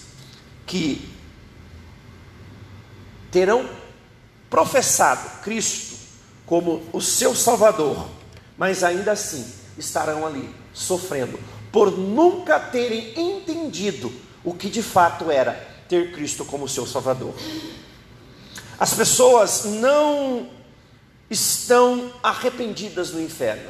que 0.66 1.10
terão 3.32 3.68
professado 4.50 5.42
Cristo 5.42 5.96
como 6.46 6.84
o 6.94 7.02
seu 7.02 7.36
Salvador, 7.36 8.08
mas 8.58 8.84
ainda 8.84 9.14
assim 9.14 9.46
estarão 9.78 10.26
ali 10.26 10.54
sofrendo 10.74 11.40
por 11.72 11.92
nunca 11.98 12.60
terem 12.60 13.20
entendido 13.20 14.14
o 14.44 14.54
que 14.54 14.70
de 14.70 14.84
fato 14.84 15.32
era 15.32 15.54
ter 15.90 16.12
Cristo 16.12 16.46
como 16.46 16.70
seu 16.70 16.86
Salvador. 16.86 17.34
As 18.78 18.94
pessoas 18.94 19.66
não 19.66 20.50
estão 21.34 22.14
arrependidas 22.22 23.12
no 23.12 23.22
inferno. 23.22 23.70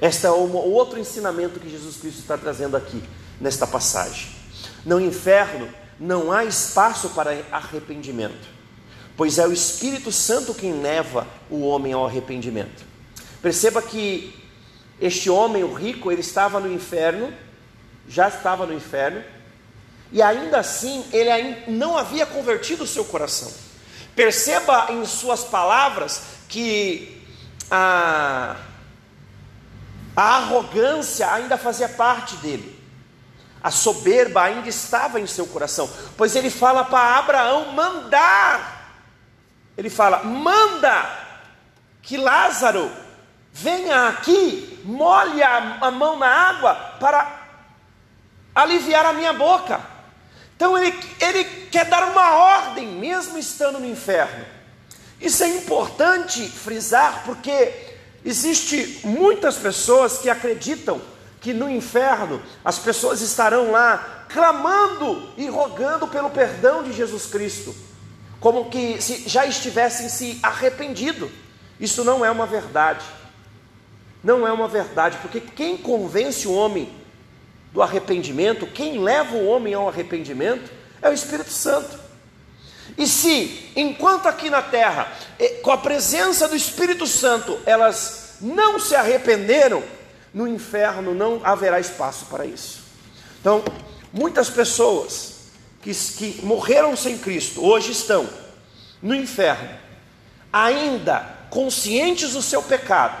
Este 0.00 0.26
é 0.26 0.30
um 0.30 0.54
outro 0.54 0.98
ensinamento 0.98 1.58
que 1.58 1.68
Jesus 1.68 1.96
Cristo 1.96 2.20
está 2.20 2.38
trazendo 2.38 2.76
aqui 2.76 3.02
nesta 3.40 3.66
passagem. 3.66 4.30
No 4.84 5.00
inferno 5.00 5.68
não 5.98 6.30
há 6.30 6.44
espaço 6.44 7.10
para 7.10 7.44
arrependimento, 7.50 8.48
pois 9.16 9.38
é 9.38 9.46
o 9.46 9.52
Espírito 9.52 10.12
Santo 10.12 10.54
quem 10.54 10.80
leva 10.80 11.26
o 11.50 11.60
homem 11.66 11.92
ao 11.92 12.06
arrependimento. 12.06 12.86
Perceba 13.42 13.82
que 13.82 14.34
este 15.00 15.28
homem, 15.28 15.64
o 15.64 15.74
rico, 15.74 16.10
ele 16.10 16.20
estava 16.20 16.60
no 16.60 16.72
inferno, 16.72 17.32
já 18.08 18.28
estava 18.28 18.66
no 18.66 18.72
inferno, 18.72 19.22
e 20.12 20.22
ainda 20.22 20.58
assim 20.58 21.04
ele 21.12 21.70
não 21.70 21.96
havia 21.96 22.24
convertido 22.24 22.84
o 22.84 22.86
seu 22.86 23.04
coração. 23.04 23.67
Perceba 24.18 24.88
em 24.90 25.06
suas 25.06 25.44
palavras 25.44 26.24
que 26.48 27.24
a, 27.70 28.56
A 30.16 30.22
arrogância 30.38 31.32
ainda 31.32 31.56
fazia 31.56 31.88
parte 31.88 32.34
dele. 32.38 32.76
A 33.62 33.70
soberba 33.70 34.42
ainda 34.42 34.68
estava 34.68 35.20
em 35.20 35.26
seu 35.28 35.46
coração, 35.46 35.88
pois 36.16 36.34
ele 36.34 36.50
fala 36.50 36.84
para 36.84 37.18
Abraão 37.18 37.70
mandar. 37.70 38.96
Ele 39.76 39.88
fala: 39.88 40.24
manda 40.24 41.08
que 42.02 42.16
Lázaro 42.16 42.90
venha 43.52 44.08
aqui, 44.08 44.80
molhe 44.84 45.44
a, 45.44 45.78
a 45.80 45.92
mão 45.92 46.18
na 46.18 46.26
água 46.26 46.74
para 46.98 47.40
aliviar 48.52 49.06
a 49.06 49.12
minha 49.12 49.32
boca. 49.32 49.80
Então 50.56 50.76
ele, 50.76 50.92
ele 51.20 51.57
quer 51.68 51.86
dar 51.86 52.10
uma 52.10 52.34
ordem, 52.34 52.86
mesmo 52.86 53.38
estando 53.38 53.78
no 53.78 53.86
inferno. 53.86 54.44
Isso 55.20 55.42
é 55.42 55.48
importante 55.48 56.48
frisar, 56.48 57.22
porque 57.24 57.72
existe 58.24 59.00
muitas 59.04 59.56
pessoas 59.56 60.18
que 60.18 60.30
acreditam 60.30 61.00
que 61.40 61.52
no 61.52 61.70
inferno 61.70 62.42
as 62.64 62.78
pessoas 62.78 63.20
estarão 63.20 63.70
lá 63.70 64.26
clamando 64.28 65.32
e 65.36 65.48
rogando 65.48 66.06
pelo 66.06 66.30
perdão 66.30 66.82
de 66.82 66.92
Jesus 66.92 67.26
Cristo, 67.26 67.74
como 68.40 68.70
que 68.70 69.00
se 69.00 69.28
já 69.28 69.46
estivessem 69.46 70.08
se 70.08 70.38
arrependido. 70.42 71.30
Isso 71.80 72.04
não 72.04 72.24
é 72.24 72.30
uma 72.30 72.46
verdade. 72.46 73.04
Não 74.22 74.46
é 74.46 74.52
uma 74.52 74.66
verdade, 74.66 75.16
porque 75.22 75.40
quem 75.40 75.76
convence 75.76 76.46
o 76.46 76.52
homem 76.52 76.92
do 77.72 77.80
arrependimento, 77.80 78.66
quem 78.66 78.98
leva 78.98 79.36
o 79.36 79.46
homem 79.46 79.74
ao 79.74 79.88
arrependimento 79.88 80.70
é 81.00 81.08
o 81.08 81.12
Espírito 81.12 81.50
Santo. 81.50 81.98
E 82.96 83.06
se, 83.06 83.70
enquanto 83.76 84.26
aqui 84.26 84.50
na 84.50 84.62
terra, 84.62 85.12
com 85.62 85.70
a 85.70 85.78
presença 85.78 86.48
do 86.48 86.56
Espírito 86.56 87.06
Santo, 87.06 87.58
elas 87.66 88.36
não 88.40 88.78
se 88.78 88.94
arrependeram, 88.94 89.82
no 90.32 90.46
inferno 90.46 91.14
não 91.14 91.40
haverá 91.44 91.80
espaço 91.80 92.26
para 92.26 92.46
isso. 92.46 92.82
Então, 93.40 93.62
muitas 94.12 94.48
pessoas 94.48 95.34
que, 95.82 95.92
que 95.94 96.40
morreram 96.44 96.96
sem 96.96 97.18
Cristo 97.18 97.64
hoje 97.64 97.92
estão 97.92 98.28
no 99.02 99.14
inferno, 99.14 99.70
ainda 100.52 101.36
conscientes 101.50 102.32
do 102.32 102.42
seu 102.42 102.62
pecado, 102.62 103.16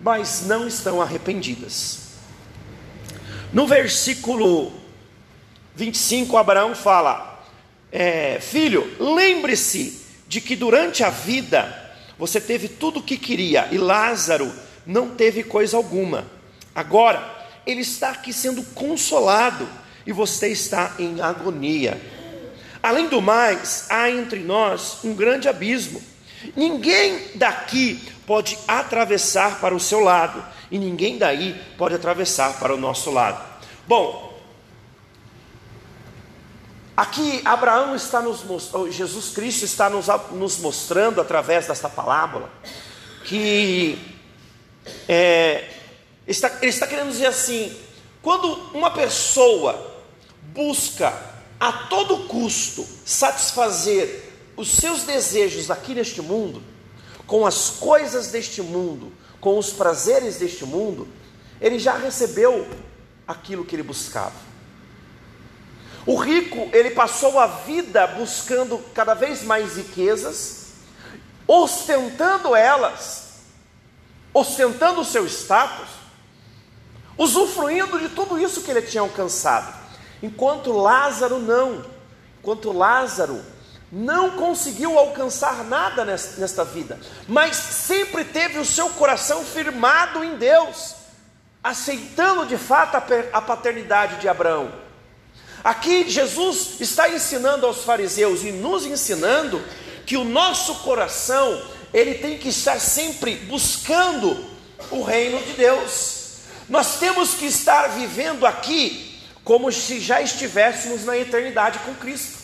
mas 0.00 0.46
não 0.46 0.66
estão 0.66 1.00
arrependidas. 1.00 2.08
No 3.52 3.66
versículo 3.66 4.72
25, 5.78 6.36
Abraão 6.36 6.74
fala: 6.74 7.40
é, 7.92 8.40
Filho, 8.40 8.96
lembre-se 8.98 10.04
de 10.26 10.40
que 10.40 10.56
durante 10.56 11.04
a 11.04 11.08
vida 11.08 11.94
você 12.18 12.40
teve 12.40 12.68
tudo 12.68 12.98
o 12.98 13.02
que 13.02 13.16
queria 13.16 13.68
e 13.70 13.78
Lázaro 13.78 14.52
não 14.84 15.10
teve 15.10 15.44
coisa 15.44 15.76
alguma. 15.76 16.26
Agora, 16.74 17.46
ele 17.64 17.82
está 17.82 18.10
aqui 18.10 18.32
sendo 18.32 18.62
consolado 18.74 19.68
e 20.04 20.12
você 20.12 20.48
está 20.48 20.96
em 20.98 21.20
agonia. 21.20 22.00
Além 22.82 23.08
do 23.08 23.22
mais, 23.22 23.86
há 23.88 24.10
entre 24.10 24.40
nós 24.40 24.98
um 25.04 25.14
grande 25.14 25.48
abismo. 25.48 26.02
Ninguém 26.56 27.20
daqui 27.36 28.00
pode 28.26 28.58
atravessar 28.66 29.60
para 29.60 29.74
o 29.74 29.80
seu 29.80 30.00
lado 30.00 30.44
e 30.70 30.78
ninguém 30.78 31.18
daí 31.18 31.60
pode 31.76 31.94
atravessar 31.94 32.58
para 32.58 32.74
o 32.74 32.78
nosso 32.78 33.10
lado. 33.10 33.44
Bom, 33.86 34.27
aqui 36.98 37.40
Abraão 37.44 37.94
está 37.94 38.20
nos 38.20 38.42
mostrando, 38.42 38.90
Jesus 38.90 39.28
Cristo 39.28 39.64
está 39.64 39.88
nos, 39.88 40.06
nos 40.32 40.58
mostrando 40.58 41.20
através 41.20 41.68
desta 41.68 41.88
parábola 41.88 42.50
que 43.24 43.96
é, 45.06 45.70
está, 46.26 46.48
ele 46.60 46.70
está 46.70 46.88
querendo 46.88 47.10
dizer 47.10 47.26
assim: 47.26 47.72
quando 48.20 48.52
uma 48.74 48.90
pessoa 48.90 49.96
busca 50.52 51.16
a 51.60 51.72
todo 51.72 52.26
custo 52.26 52.84
satisfazer 53.04 54.32
os 54.56 54.68
seus 54.68 55.04
desejos 55.04 55.70
aqui 55.70 55.94
neste 55.94 56.20
mundo, 56.20 56.60
com 57.28 57.46
as 57.46 57.70
coisas 57.70 58.32
deste 58.32 58.60
mundo, 58.60 59.12
com 59.40 59.56
os 59.56 59.70
prazeres 59.70 60.36
deste 60.38 60.64
mundo, 60.64 61.06
ele 61.60 61.78
já 61.78 61.96
recebeu 61.96 62.66
aquilo 63.26 63.64
que 63.64 63.76
ele 63.76 63.84
buscava. 63.84 64.48
O 66.08 66.16
rico, 66.16 66.70
ele 66.72 66.92
passou 66.92 67.38
a 67.38 67.46
vida 67.46 68.06
buscando 68.06 68.78
cada 68.94 69.12
vez 69.12 69.42
mais 69.42 69.76
riquezas, 69.76 70.68
ostentando 71.46 72.56
elas, 72.56 73.40
ostentando 74.32 75.02
o 75.02 75.04
seu 75.04 75.26
status, 75.26 75.86
usufruindo 77.18 77.98
de 77.98 78.08
tudo 78.08 78.38
isso 78.38 78.62
que 78.62 78.70
ele 78.70 78.80
tinha 78.80 79.02
alcançado. 79.02 79.70
Enquanto 80.22 80.72
Lázaro 80.72 81.38
não, 81.40 81.84
enquanto 82.40 82.72
Lázaro 82.72 83.44
não 83.92 84.30
conseguiu 84.30 84.98
alcançar 84.98 85.62
nada 85.62 86.06
nesta 86.06 86.64
vida, 86.64 86.98
mas 87.28 87.54
sempre 87.54 88.24
teve 88.24 88.58
o 88.58 88.64
seu 88.64 88.88
coração 88.88 89.44
firmado 89.44 90.24
em 90.24 90.38
Deus, 90.38 90.94
aceitando 91.62 92.46
de 92.46 92.56
fato 92.56 92.96
a 93.30 93.42
paternidade 93.42 94.16
de 94.22 94.26
Abraão. 94.26 94.87
Aqui 95.62 96.08
Jesus 96.08 96.80
está 96.80 97.08
ensinando 97.08 97.66
aos 97.66 97.84
fariseus 97.84 98.42
e 98.42 98.52
nos 98.52 98.86
ensinando 98.86 99.62
que 100.06 100.16
o 100.16 100.24
nosso 100.24 100.76
coração, 100.76 101.62
ele 101.92 102.14
tem 102.14 102.38
que 102.38 102.48
estar 102.48 102.80
sempre 102.80 103.34
buscando 103.36 104.44
o 104.90 105.02
reino 105.02 105.38
de 105.42 105.52
Deus. 105.52 106.36
Nós 106.68 106.98
temos 106.98 107.34
que 107.34 107.46
estar 107.46 107.88
vivendo 107.88 108.46
aqui 108.46 109.20
como 109.44 109.72
se 109.72 110.00
já 110.00 110.20
estivéssemos 110.20 111.04
na 111.04 111.16
eternidade 111.16 111.78
com 111.80 111.94
Cristo. 111.94 112.38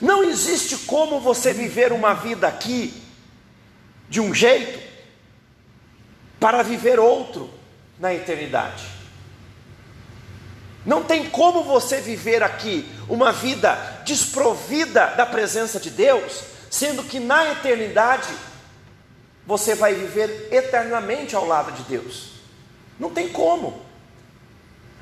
Não 0.00 0.24
existe 0.24 0.76
como 0.78 1.20
você 1.20 1.52
viver 1.52 1.92
uma 1.92 2.14
vida 2.14 2.48
aqui 2.48 2.92
de 4.08 4.20
um 4.20 4.34
jeito 4.34 4.78
para 6.38 6.62
viver 6.62 6.98
outro 6.98 7.50
na 7.98 8.12
eternidade. 8.12 8.93
Não 10.84 11.02
tem 11.02 11.30
como 11.30 11.62
você 11.62 12.00
viver 12.00 12.42
aqui 12.42 12.88
uma 13.08 13.32
vida 13.32 13.74
desprovida 14.04 15.06
da 15.16 15.24
presença 15.24 15.80
de 15.80 15.90
Deus, 15.90 16.42
sendo 16.70 17.02
que 17.04 17.18
na 17.18 17.52
eternidade 17.52 18.28
você 19.46 19.74
vai 19.74 19.94
viver 19.94 20.48
eternamente 20.50 21.34
ao 21.34 21.46
lado 21.46 21.72
de 21.72 21.82
Deus. 21.84 22.32
Não 22.98 23.10
tem 23.10 23.28
como. 23.28 23.82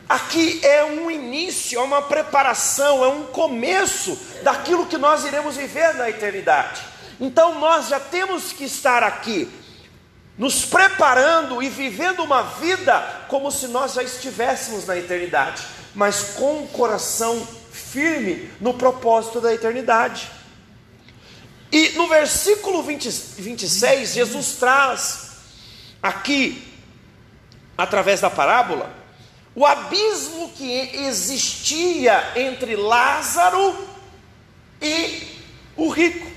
Aqui 0.09 0.61
é 0.65 0.85
um 0.85 1.11
início, 1.11 1.79
é 1.79 1.83
uma 1.83 2.03
preparação, 2.03 3.05
é 3.05 3.09
um 3.09 3.25
começo 3.25 4.19
daquilo 4.43 4.87
que 4.87 4.99
nós 4.99 5.25
iremos 5.25 5.57
viver 5.57 5.95
na 5.95 6.11
eternidade. 6.11 6.83
Então 7.21 7.59
nós 7.59 7.89
já 7.89 7.99
temos 7.99 8.53
que 8.53 8.65
estar 8.65 9.03
aqui, 9.03 9.51
nos 10.43 10.65
preparando 10.65 11.63
e 11.63 11.69
vivendo 11.69 12.25
uma 12.25 12.43
vida 12.43 12.99
como 13.29 13.49
se 13.53 13.69
nós 13.69 13.95
já 13.95 14.03
estivéssemos 14.03 14.85
na 14.85 14.99
eternidade, 14.99 15.63
mas 15.95 16.35
com 16.35 16.65
o 16.65 16.67
coração 16.67 17.47
firme 17.71 18.51
no 18.61 18.75
propósito 18.75 19.41
da 19.41 19.55
eternidade. 19.55 20.29
E 21.71 21.91
no 21.91 22.09
versículo 22.09 22.83
20, 22.83 23.09
26, 23.39 24.15
Jesus 24.15 24.57
traz 24.57 25.31
aqui, 26.03 26.61
através 27.79 28.21
da 28.21 28.29
parábola, 28.29 28.93
o 29.55 29.65
abismo 29.65 30.51
que 30.57 30.91
existia 31.07 32.33
entre 32.35 32.75
Lázaro 32.75 33.79
e 34.83 35.39
o 35.77 35.89
rico. 35.89 36.29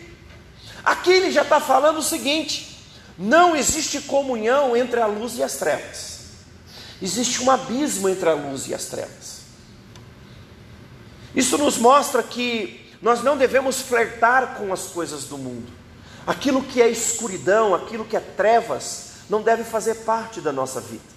Aqui 0.84 1.12
ele 1.12 1.32
já 1.32 1.42
está 1.42 1.60
falando 1.60 1.98
o 1.98 2.04
seguinte: 2.04 2.75
não 3.18 3.56
existe 3.56 4.02
comunhão 4.02 4.76
entre 4.76 5.00
a 5.00 5.06
luz 5.06 5.38
e 5.38 5.44
as 5.44 5.56
trevas, 5.56 6.20
existe 7.02 7.42
um 7.42 7.52
abismo 7.52 8.10
entre 8.10 8.30
a 8.30 8.34
luz 8.34 8.68
e 8.68 8.74
as 8.74 8.86
trevas. 8.86 9.36
Isso 11.36 11.58
nos 11.58 11.78
mostra 11.78 12.24
que 12.24 12.94
nós 13.02 13.22
não 13.22 13.38
devemos 13.38 13.82
flertar 13.82 14.56
com 14.56 14.72
as 14.72 14.88
coisas 14.88 15.26
do 15.26 15.38
mundo, 15.38 15.72
aquilo 16.26 16.64
que 16.64 16.82
é 16.82 16.90
escuridão, 16.90 17.76
aquilo 17.76 18.06
que 18.06 18.16
é 18.16 18.22
trevas, 18.22 19.12
não 19.30 19.42
deve 19.42 19.64
fazer 19.64 19.96
parte 20.06 20.40
da 20.40 20.52
nossa 20.52 20.80
vida 20.80 21.16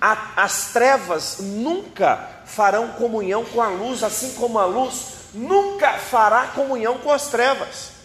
a, 0.00 0.44
as 0.44 0.72
trevas 0.72 1.38
nunca 1.40 2.28
farão 2.44 2.88
comunhão 2.92 3.44
com 3.44 3.60
a 3.60 3.68
luz, 3.68 4.02
assim 4.02 4.34
como 4.34 4.58
a 4.58 4.64
luz 4.64 5.14
nunca 5.34 5.94
fará 5.94 6.48
comunhão 6.48 6.98
com 6.98 7.10
as 7.10 7.28
trevas. 7.28 7.95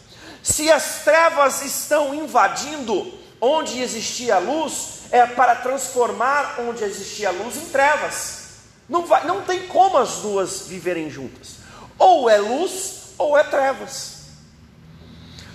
Se 0.44 0.72
as 0.72 1.04
trevas 1.04 1.62
estão 1.62 2.14
invadindo 2.14 3.14
onde 3.40 3.80
existia 3.80 4.40
luz, 4.40 5.02
é 5.12 5.26
para 5.26 5.56
transformar 5.56 6.56
onde 6.60 6.84
existia 6.84 7.32
luz 7.32 7.58
em 7.58 7.66
trevas. 7.70 8.42
Não, 8.88 9.06
vai, 9.06 9.26
não 9.26 9.42
tem 9.42 9.68
como 9.68 9.98
as 9.98 10.18
duas 10.18 10.68
viverem 10.68 11.10
juntas. 11.10 11.58
Ou 11.98 12.30
é 12.30 12.38
luz 12.38 13.14
ou 13.18 13.38
é 13.38 13.44
trevas. 13.44 14.22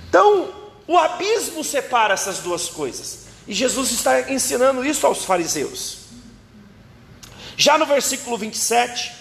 Então, 0.09 0.53
o 0.87 0.97
abismo 0.97 1.64
separa 1.64 2.14
essas 2.14 2.39
duas 2.39 2.68
coisas. 2.68 3.26
E 3.47 3.55
Jesus 3.55 3.91
está 3.91 4.30
ensinando 4.30 4.84
isso 4.84 5.07
aos 5.07 5.24
fariseus. 5.24 5.99
Já 7.57 7.78
no 7.78 7.87
versículo 7.87 8.37
27, 8.37 9.12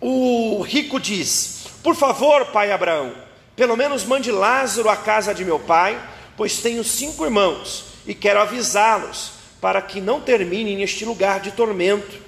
o 0.00 0.62
rico 0.62 1.00
diz: 1.00 1.64
Por 1.82 1.94
favor, 1.94 2.46
pai 2.46 2.70
Abraão, 2.70 3.14
pelo 3.60 3.76
menos 3.76 4.06
mande 4.06 4.32
Lázaro 4.32 4.88
à 4.88 4.96
casa 4.96 5.34
de 5.34 5.44
meu 5.44 5.58
pai, 5.58 6.02
pois 6.34 6.60
tenho 6.60 6.82
cinco 6.82 7.26
irmãos 7.26 7.88
e 8.06 8.14
quero 8.14 8.40
avisá-los 8.40 9.32
para 9.60 9.82
que 9.82 10.00
não 10.00 10.18
terminem 10.18 10.78
neste 10.78 11.04
lugar 11.04 11.40
de 11.40 11.50
tormento. 11.50 12.22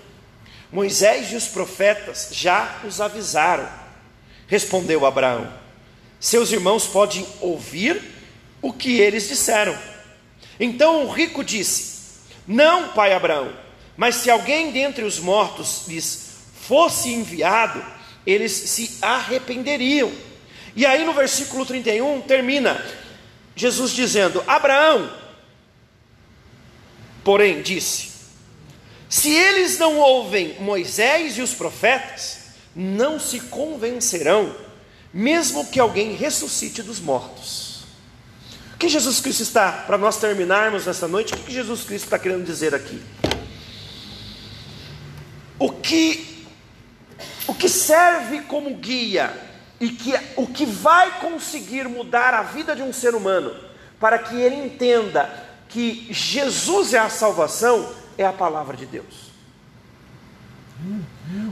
Moisés 0.70 1.32
e 1.32 1.34
os 1.34 1.48
profetas 1.48 2.28
já 2.32 2.80
os 2.84 3.00
avisaram. 3.00 3.66
Respondeu 4.46 5.06
Abraão: 5.06 5.50
Seus 6.20 6.52
irmãos 6.52 6.86
podem 6.86 7.26
ouvir 7.40 7.98
o 8.60 8.70
que 8.70 9.00
eles 9.00 9.26
disseram. 9.26 9.74
Então 10.60 11.06
o 11.06 11.10
rico 11.10 11.42
disse: 11.42 12.20
Não, 12.46 12.88
pai 12.88 13.14
Abraão, 13.14 13.50
mas 13.96 14.16
se 14.16 14.30
alguém 14.30 14.70
dentre 14.70 15.02
os 15.02 15.18
mortos 15.18 15.84
lhes 15.88 16.34
fosse 16.60 17.08
enviado, 17.08 17.82
eles 18.26 18.52
se 18.52 18.98
arrependeriam. 19.00 20.12
E 20.74 20.86
aí 20.86 21.04
no 21.04 21.12
versículo 21.12 21.66
31 21.66 22.22
termina 22.22 22.82
Jesus 23.54 23.92
dizendo: 23.92 24.42
Abraão, 24.46 25.12
porém, 27.22 27.62
disse: 27.62 28.10
Se 29.08 29.30
eles 29.30 29.78
não 29.78 29.98
ouvem 29.98 30.56
Moisés 30.60 31.36
e 31.36 31.42
os 31.42 31.52
profetas, 31.52 32.38
não 32.74 33.20
se 33.20 33.40
convencerão, 33.40 34.54
mesmo 35.12 35.66
que 35.66 35.78
alguém 35.78 36.14
ressuscite 36.14 36.82
dos 36.82 37.00
mortos. 37.00 37.82
O 38.74 38.78
que 38.78 38.88
Jesus 38.88 39.20
Cristo 39.20 39.42
está, 39.42 39.70
para 39.70 39.98
nós 39.98 40.16
terminarmos 40.16 40.86
nessa 40.86 41.06
noite, 41.06 41.34
o 41.34 41.36
que 41.36 41.52
Jesus 41.52 41.82
Cristo 41.84 42.04
está 42.04 42.18
querendo 42.18 42.44
dizer 42.44 42.74
aqui? 42.74 43.00
O 45.58 45.70
que, 45.70 46.44
o 47.46 47.54
que 47.54 47.68
serve 47.68 48.40
como 48.42 48.74
guia 48.74 49.51
e 49.82 49.90
que 49.90 50.14
o 50.36 50.46
que 50.46 50.64
vai 50.64 51.18
conseguir 51.18 51.88
mudar 51.88 52.32
a 52.32 52.42
vida 52.42 52.76
de 52.76 52.82
um 52.82 52.92
ser 52.92 53.16
humano 53.16 53.52
para 53.98 54.16
que 54.16 54.40
ele 54.40 54.54
entenda 54.54 55.28
que 55.68 56.06
Jesus 56.08 56.94
é 56.94 57.00
a 57.00 57.08
salvação 57.08 57.92
é 58.16 58.24
a 58.24 58.32
palavra 58.32 58.76
de 58.76 58.86
Deus. 58.86 59.32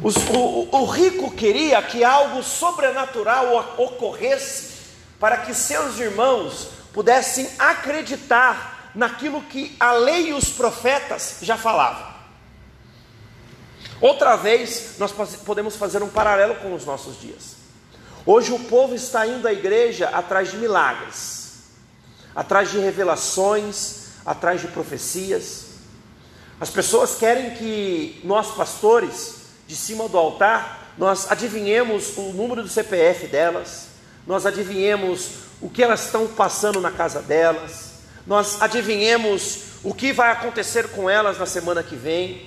Os, 0.01 0.15
o, 0.15 0.69
o 0.71 0.85
rico 0.85 1.33
queria 1.33 1.83
que 1.83 2.05
algo 2.05 2.41
sobrenatural 2.45 3.75
ocorresse 3.77 4.75
para 5.19 5.39
que 5.39 5.53
seus 5.53 5.99
irmãos 5.99 6.69
pudessem 6.93 7.51
acreditar 7.59 8.93
naquilo 8.95 9.43
que 9.43 9.75
a 9.81 9.93
lei 9.93 10.29
e 10.29 10.33
os 10.35 10.51
profetas 10.51 11.39
já 11.43 11.57
falavam. 11.57 12.15
Outra 14.01 14.37
vez, 14.37 14.95
nós 15.01 15.11
podemos 15.45 15.75
fazer 15.75 16.01
um 16.01 16.09
paralelo 16.09 16.55
com 16.57 16.73
os 16.73 16.85
nossos 16.85 17.21
dias. 17.21 17.60
Hoje 18.27 18.53
o 18.53 18.59
povo 18.59 18.95
está 18.95 19.27
indo 19.27 19.49
à 19.49 19.53
igreja 19.53 20.09
atrás 20.09 20.51
de 20.51 20.59
milagres, 20.59 21.55
atrás 22.35 22.71
de 22.71 22.79
revelações, 22.79 24.09
atrás 24.27 24.61
de 24.61 24.69
profecias. 24.69 25.65
As 26.61 26.69
pessoas 26.69 27.15
querem 27.15 27.55
que 27.55 28.21
nós, 28.23 28.55
pastores, 28.55 29.37
de 29.67 29.75
cima 29.75 30.07
do 30.09 30.19
altar, 30.19 30.93
nós 30.99 31.31
adivinhemos 31.31 32.17
o 32.19 32.33
número 32.33 32.63
do 32.63 32.69
CPF 32.69 33.27
delas, 33.27 33.87
nós 34.27 34.45
adivinhemos 34.45 35.31
o 35.61 35.71
que 35.71 35.83
elas 35.83 36.05
estão 36.05 36.27
passando 36.27 36.81
na 36.81 36.91
casa 36.91 37.23
delas, 37.23 37.93
nós 38.27 38.61
adivinhemos 38.61 39.61
o 39.83 39.95
que 39.95 40.13
vai 40.13 40.31
acontecer 40.31 40.89
com 40.91 41.09
elas 41.09 41.39
na 41.39 41.47
semana 41.47 41.83
que 41.83 41.97
vem, 41.97 42.47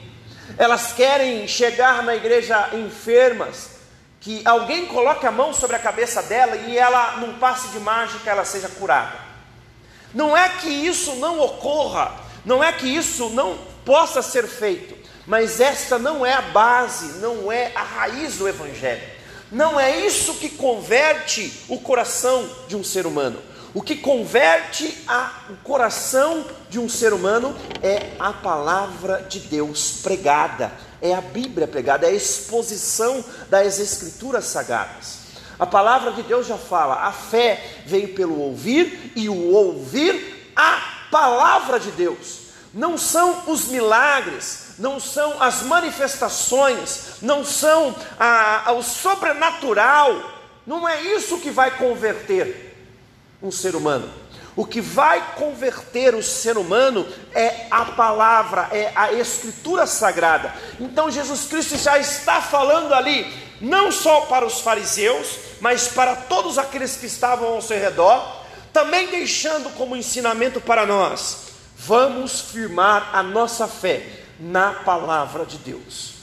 elas 0.55 0.93
querem 0.93 1.47
chegar 1.47 2.03
na 2.03 2.15
igreja 2.15 2.69
enfermas, 2.73 3.72
que 4.23 4.41
alguém 4.45 4.85
coloque 4.85 5.27
a 5.27 5.31
mão 5.31 5.53
sobre 5.53 5.75
a 5.75 5.79
cabeça 5.79 6.23
dela 6.23 6.55
e 6.55 6.77
ela, 6.77 7.17
num 7.17 7.33
passe 7.33 7.67
de 7.67 7.79
mágica, 7.79 8.31
ela 8.31 8.45
seja 8.45 8.69
curada. 8.69 9.19
Não 10.13 10.35
é 10.35 10.47
que 10.47 10.69
isso 10.69 11.15
não 11.15 11.41
ocorra, 11.41 12.13
não 12.45 12.63
é 12.63 12.71
que 12.71 12.87
isso 12.87 13.29
não 13.31 13.57
possa 13.83 14.21
ser 14.21 14.47
feito, 14.47 14.95
mas 15.27 15.59
esta 15.59 15.99
não 15.99 16.25
é 16.25 16.33
a 16.33 16.41
base, 16.41 17.19
não 17.19 17.51
é 17.51 17.73
a 17.75 17.83
raiz 17.83 18.37
do 18.37 18.47
Evangelho. 18.47 19.03
Não 19.51 19.77
é 19.77 19.99
isso 19.99 20.35
que 20.35 20.49
converte 20.49 21.61
o 21.67 21.79
coração 21.79 22.49
de 22.67 22.77
um 22.77 22.83
ser 22.83 23.05
humano. 23.05 23.39
O 23.73 23.81
que 23.81 23.97
converte 23.97 25.03
a, 25.05 25.41
o 25.49 25.55
coração 25.57 26.45
de 26.69 26.79
um 26.79 26.87
ser 26.87 27.11
humano 27.11 27.53
é 27.81 28.11
a 28.19 28.31
palavra 28.31 29.25
de 29.29 29.39
Deus 29.41 29.99
pregada, 30.01 30.71
é 31.03 31.13
a 31.13 31.19
Bíblia 31.19 31.67
pregada, 31.67 32.07
é 32.07 32.11
a 32.11 32.13
exposição 32.13 33.23
das 33.49 33.77
Escrituras 33.77 34.45
sagradas. 34.45 35.17
A 35.59 35.65
palavra 35.65 36.13
de 36.13 36.23
Deus 36.23 36.47
já 36.47 36.57
fala: 36.57 37.05
a 37.05 37.11
fé 37.11 37.81
vem 37.85 38.07
pelo 38.07 38.39
ouvir 38.39 39.11
e 39.13 39.27
o 39.27 39.51
ouvir 39.51 40.51
a 40.55 41.07
palavra 41.11 41.77
de 41.77 41.91
Deus. 41.91 42.43
Não 42.73 42.97
são 42.97 43.43
os 43.47 43.65
milagres, 43.65 44.75
não 44.79 44.99
são 44.99 45.43
as 45.43 45.61
manifestações, 45.63 47.21
não 47.21 47.43
são 47.43 47.93
a, 48.17 48.69
a, 48.69 48.71
o 48.71 48.81
sobrenatural, 48.81 50.15
não 50.65 50.87
é 50.87 51.01
isso 51.01 51.37
que 51.37 51.51
vai 51.51 51.77
converter 51.77 52.73
um 53.41 53.51
ser 53.51 53.75
humano. 53.75 54.09
O 54.55 54.65
que 54.65 54.81
vai 54.81 55.35
converter 55.35 56.13
o 56.13 56.21
ser 56.21 56.57
humano 56.57 57.07
é 57.33 57.65
a 57.71 57.85
palavra, 57.85 58.69
é 58.71 58.91
a 58.95 59.11
escritura 59.13 59.87
sagrada. 59.87 60.53
Então 60.79 61.09
Jesus 61.09 61.45
Cristo 61.45 61.75
já 61.77 61.97
está 61.97 62.39
falando 62.39 62.93
ali, 62.93 63.25
não 63.59 63.91
só 63.91 64.21
para 64.21 64.45
os 64.45 64.61
fariseus, 64.61 65.39
mas 65.59 65.87
para 65.87 66.15
todos 66.15 66.59
aqueles 66.59 66.95
que 66.97 67.07
estavam 67.07 67.47
ao 67.47 67.61
seu 67.61 67.79
redor, 67.79 68.43
também 68.71 69.07
deixando 69.07 69.71
como 69.71 69.95
ensinamento 69.95 70.61
para 70.61 70.85
nós: 70.85 71.47
vamos 71.75 72.41
firmar 72.41 73.09
a 73.11 73.23
nossa 73.23 73.67
fé 73.67 74.05
na 74.39 74.71
palavra 74.71 75.45
de 75.45 75.57
Deus. 75.57 76.13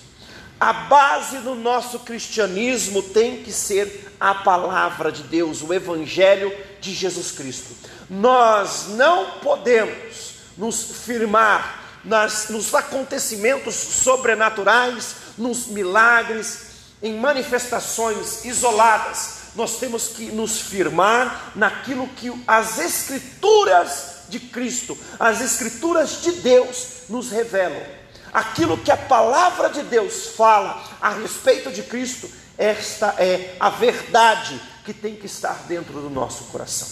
A 0.60 0.72
base 0.72 1.38
do 1.38 1.54
nosso 1.54 2.00
cristianismo 2.00 3.02
tem 3.02 3.42
que 3.42 3.50
ser 3.50 4.14
a 4.20 4.34
palavra 4.34 5.10
de 5.10 5.22
Deus, 5.22 5.62
o 5.62 5.72
Evangelho 5.72 6.54
de 6.80 6.94
Jesus 6.94 7.30
Cristo. 7.32 7.74
Nós 8.08 8.88
não 8.88 9.38
podemos 9.40 10.34
nos 10.56 10.82
firmar 11.04 12.00
nas, 12.04 12.48
nos 12.48 12.74
acontecimentos 12.74 13.74
sobrenaturais, 13.74 15.14
nos 15.36 15.66
milagres, 15.66 16.70
em 17.02 17.18
manifestações 17.18 18.44
isoladas. 18.44 19.40
Nós 19.54 19.78
temos 19.78 20.08
que 20.08 20.26
nos 20.26 20.60
firmar 20.60 21.52
naquilo 21.54 22.08
que 22.08 22.32
as 22.46 22.78
Escrituras 22.78 24.20
de 24.28 24.38
Cristo, 24.38 24.96
as 25.18 25.40
Escrituras 25.40 26.22
de 26.22 26.32
Deus 26.32 26.86
nos 27.08 27.30
revelam 27.30 28.00
aquilo 28.32 28.78
que 28.78 28.90
a 28.90 28.96
palavra 28.96 29.68
de 29.68 29.82
Deus 29.82 30.28
fala 30.36 30.82
a 31.00 31.10
respeito 31.10 31.70
de 31.70 31.82
Cristo, 31.82 32.30
esta 32.56 33.14
é 33.18 33.56
a 33.58 33.70
verdade 33.70 34.60
que 34.84 34.92
tem 34.92 35.14
que 35.14 35.26
estar 35.26 35.64
dentro 35.66 36.00
do 36.00 36.10
nosso 36.10 36.44
coração. 36.44 36.88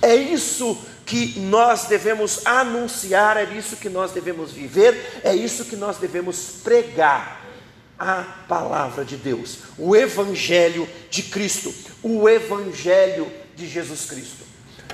É 0.00 0.14
isso 0.14 0.78
que 1.04 1.38
nós 1.40 1.86
devemos 1.86 2.46
anunciar, 2.46 3.36
é 3.36 3.44
isso 3.44 3.76
que 3.76 3.88
nós 3.88 4.12
devemos 4.12 4.52
viver, 4.52 5.20
é 5.24 5.34
isso 5.34 5.64
que 5.64 5.76
nós 5.76 5.98
devemos 5.98 6.60
pregar. 6.62 7.40
A 7.98 8.22
palavra 8.48 9.04
de 9.04 9.16
Deus, 9.16 9.58
o 9.78 9.94
Evangelho 9.94 10.88
de 11.08 11.22
Cristo, 11.22 11.72
o 12.02 12.28
Evangelho 12.28 13.30
de 13.54 13.68
Jesus 13.68 14.06
Cristo. 14.06 14.44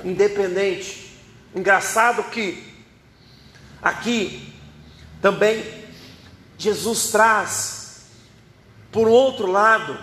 Independente, 0.03 1.17
engraçado 1.55 2.23
que 2.25 2.71
aqui 3.81 4.53
também 5.23 5.63
Jesus 6.55 7.09
traz, 7.09 8.01
por 8.91 9.07
outro 9.07 9.47
lado, 9.47 9.97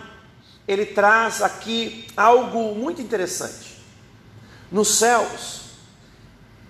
ele 0.66 0.86
traz 0.86 1.42
aqui 1.42 2.06
algo 2.16 2.74
muito 2.74 3.00
interessante. 3.00 3.76
Nos 4.70 4.98
céus, 4.98 5.62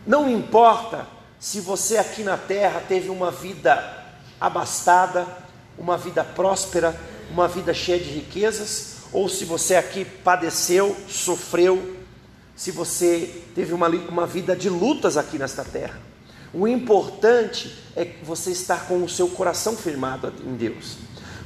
não 0.06 0.30
importa 0.30 1.06
se 1.38 1.60
você 1.60 1.96
aqui 1.96 2.22
na 2.22 2.36
terra 2.36 2.82
teve 2.86 3.08
uma 3.08 3.30
vida 3.30 4.04
abastada, 4.40 5.26
uma 5.78 5.96
vida 5.96 6.22
próspera, 6.22 6.98
uma 7.30 7.48
vida 7.48 7.72
cheia 7.72 7.98
de 7.98 8.10
riquezas, 8.10 8.96
ou 9.12 9.28
se 9.28 9.44
você 9.44 9.76
aqui 9.76 10.04
padeceu, 10.04 10.96
sofreu, 11.08 11.96
se 12.54 12.70
você 12.70 13.42
teve 13.54 13.72
uma, 13.72 13.88
uma 13.88 14.26
vida 14.26 14.54
de 14.54 14.68
lutas 14.68 15.16
aqui 15.16 15.38
nesta 15.38 15.64
terra. 15.64 16.00
O 16.52 16.66
importante 16.66 17.76
é 17.94 18.12
você 18.22 18.50
estar 18.50 18.86
com 18.86 19.02
o 19.02 19.08
seu 19.08 19.28
coração 19.28 19.76
firmado 19.76 20.32
em 20.44 20.54
Deus. 20.54 20.96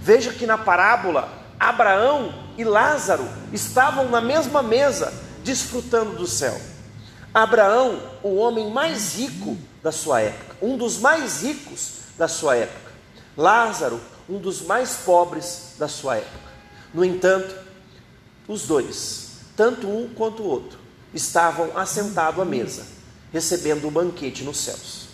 Veja 0.01 0.33
que 0.33 0.47
na 0.47 0.57
parábola, 0.57 1.40
Abraão 1.61 2.33
e 2.57 2.65
Lázaro 2.65 3.29
estavam 3.53 4.09
na 4.09 4.19
mesma 4.19 4.63
mesa, 4.63 5.13
desfrutando 5.45 6.17
do 6.17 6.27
céu. 6.27 6.59
Abraão, 7.35 8.01
o 8.23 8.37
homem 8.37 8.71
mais 8.71 9.15
rico 9.17 9.59
da 9.83 9.93
sua 9.93 10.23
época, 10.23 10.57
um 10.63 10.79
dos 10.79 10.97
mais 10.97 11.43
ricos 11.43 11.99
da 12.17 12.27
sua 12.27 12.57
época. 12.57 12.91
Lázaro, 13.37 14.01
um 14.27 14.39
dos 14.39 14.63
mais 14.63 14.97
pobres 15.05 15.75
da 15.79 15.87
sua 15.87 16.17
época. 16.17 16.51
No 16.95 17.05
entanto, 17.05 17.55
os 18.49 18.63
dois, 18.63 19.33
tanto 19.55 19.87
um 19.87 20.09
quanto 20.15 20.43
o 20.43 20.47
outro, 20.47 20.79
estavam 21.13 21.77
assentados 21.77 22.41
à 22.41 22.45
mesa, 22.45 22.87
recebendo 23.33 23.87
um 23.87 23.91
banquete 23.91 24.45
nos 24.45 24.57
céus. 24.57 25.09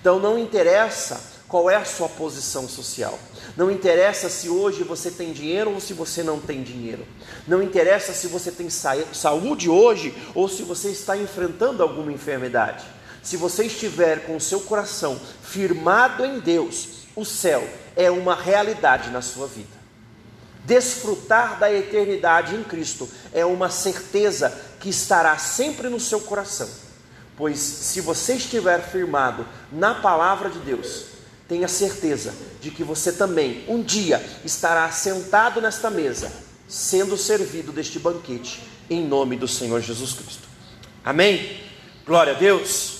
Então 0.00 0.18
não 0.18 0.38
interessa 0.38 1.20
qual 1.46 1.70
é 1.70 1.76
a 1.76 1.84
sua 1.84 2.08
posição 2.08 2.68
social. 2.68 3.18
Não 3.56 3.70
interessa 3.70 4.28
se 4.28 4.48
hoje 4.48 4.82
você 4.82 5.10
tem 5.10 5.32
dinheiro 5.32 5.72
ou 5.72 5.80
se 5.80 5.92
você 5.92 6.22
não 6.22 6.40
tem 6.40 6.62
dinheiro. 6.62 7.06
Não 7.46 7.62
interessa 7.62 8.12
se 8.12 8.26
você 8.26 8.50
tem 8.50 8.68
saúde 8.68 9.68
hoje 9.68 10.14
ou 10.34 10.48
se 10.48 10.62
você 10.62 10.88
está 10.88 11.16
enfrentando 11.16 11.82
alguma 11.82 12.12
enfermidade. 12.12 12.84
Se 13.22 13.36
você 13.36 13.64
estiver 13.64 14.26
com 14.26 14.36
o 14.36 14.40
seu 14.40 14.60
coração 14.60 15.20
firmado 15.42 16.24
em 16.24 16.40
Deus, 16.40 17.04
o 17.14 17.24
céu 17.24 17.66
é 17.94 18.10
uma 18.10 18.34
realidade 18.34 19.10
na 19.10 19.22
sua 19.22 19.46
vida. 19.46 19.84
Desfrutar 20.64 21.58
da 21.58 21.72
eternidade 21.72 22.56
em 22.56 22.64
Cristo 22.64 23.08
é 23.32 23.44
uma 23.44 23.70
certeza 23.70 24.52
que 24.80 24.88
estará 24.88 25.38
sempre 25.38 25.88
no 25.88 26.00
seu 26.00 26.20
coração. 26.20 26.68
Pois 27.36 27.58
se 27.58 28.00
você 28.00 28.34
estiver 28.34 28.80
firmado 28.80 29.46
na 29.70 29.94
palavra 29.94 30.50
de 30.50 30.58
Deus, 30.58 31.13
tenha 31.48 31.68
certeza 31.68 32.34
de 32.60 32.70
que 32.70 32.82
você 32.82 33.12
também 33.12 33.64
um 33.68 33.82
dia 33.82 34.24
estará 34.44 34.90
sentado 34.90 35.60
nesta 35.60 35.90
mesa, 35.90 36.32
sendo 36.66 37.16
servido 37.16 37.72
deste 37.72 37.98
banquete, 37.98 38.62
em 38.88 39.06
nome 39.06 39.36
do 39.36 39.46
Senhor 39.48 39.80
Jesus 39.80 40.12
Cristo. 40.14 40.48
Amém? 41.04 41.60
Glória 42.06 42.34
a 42.34 42.38
Deus. 42.38 42.93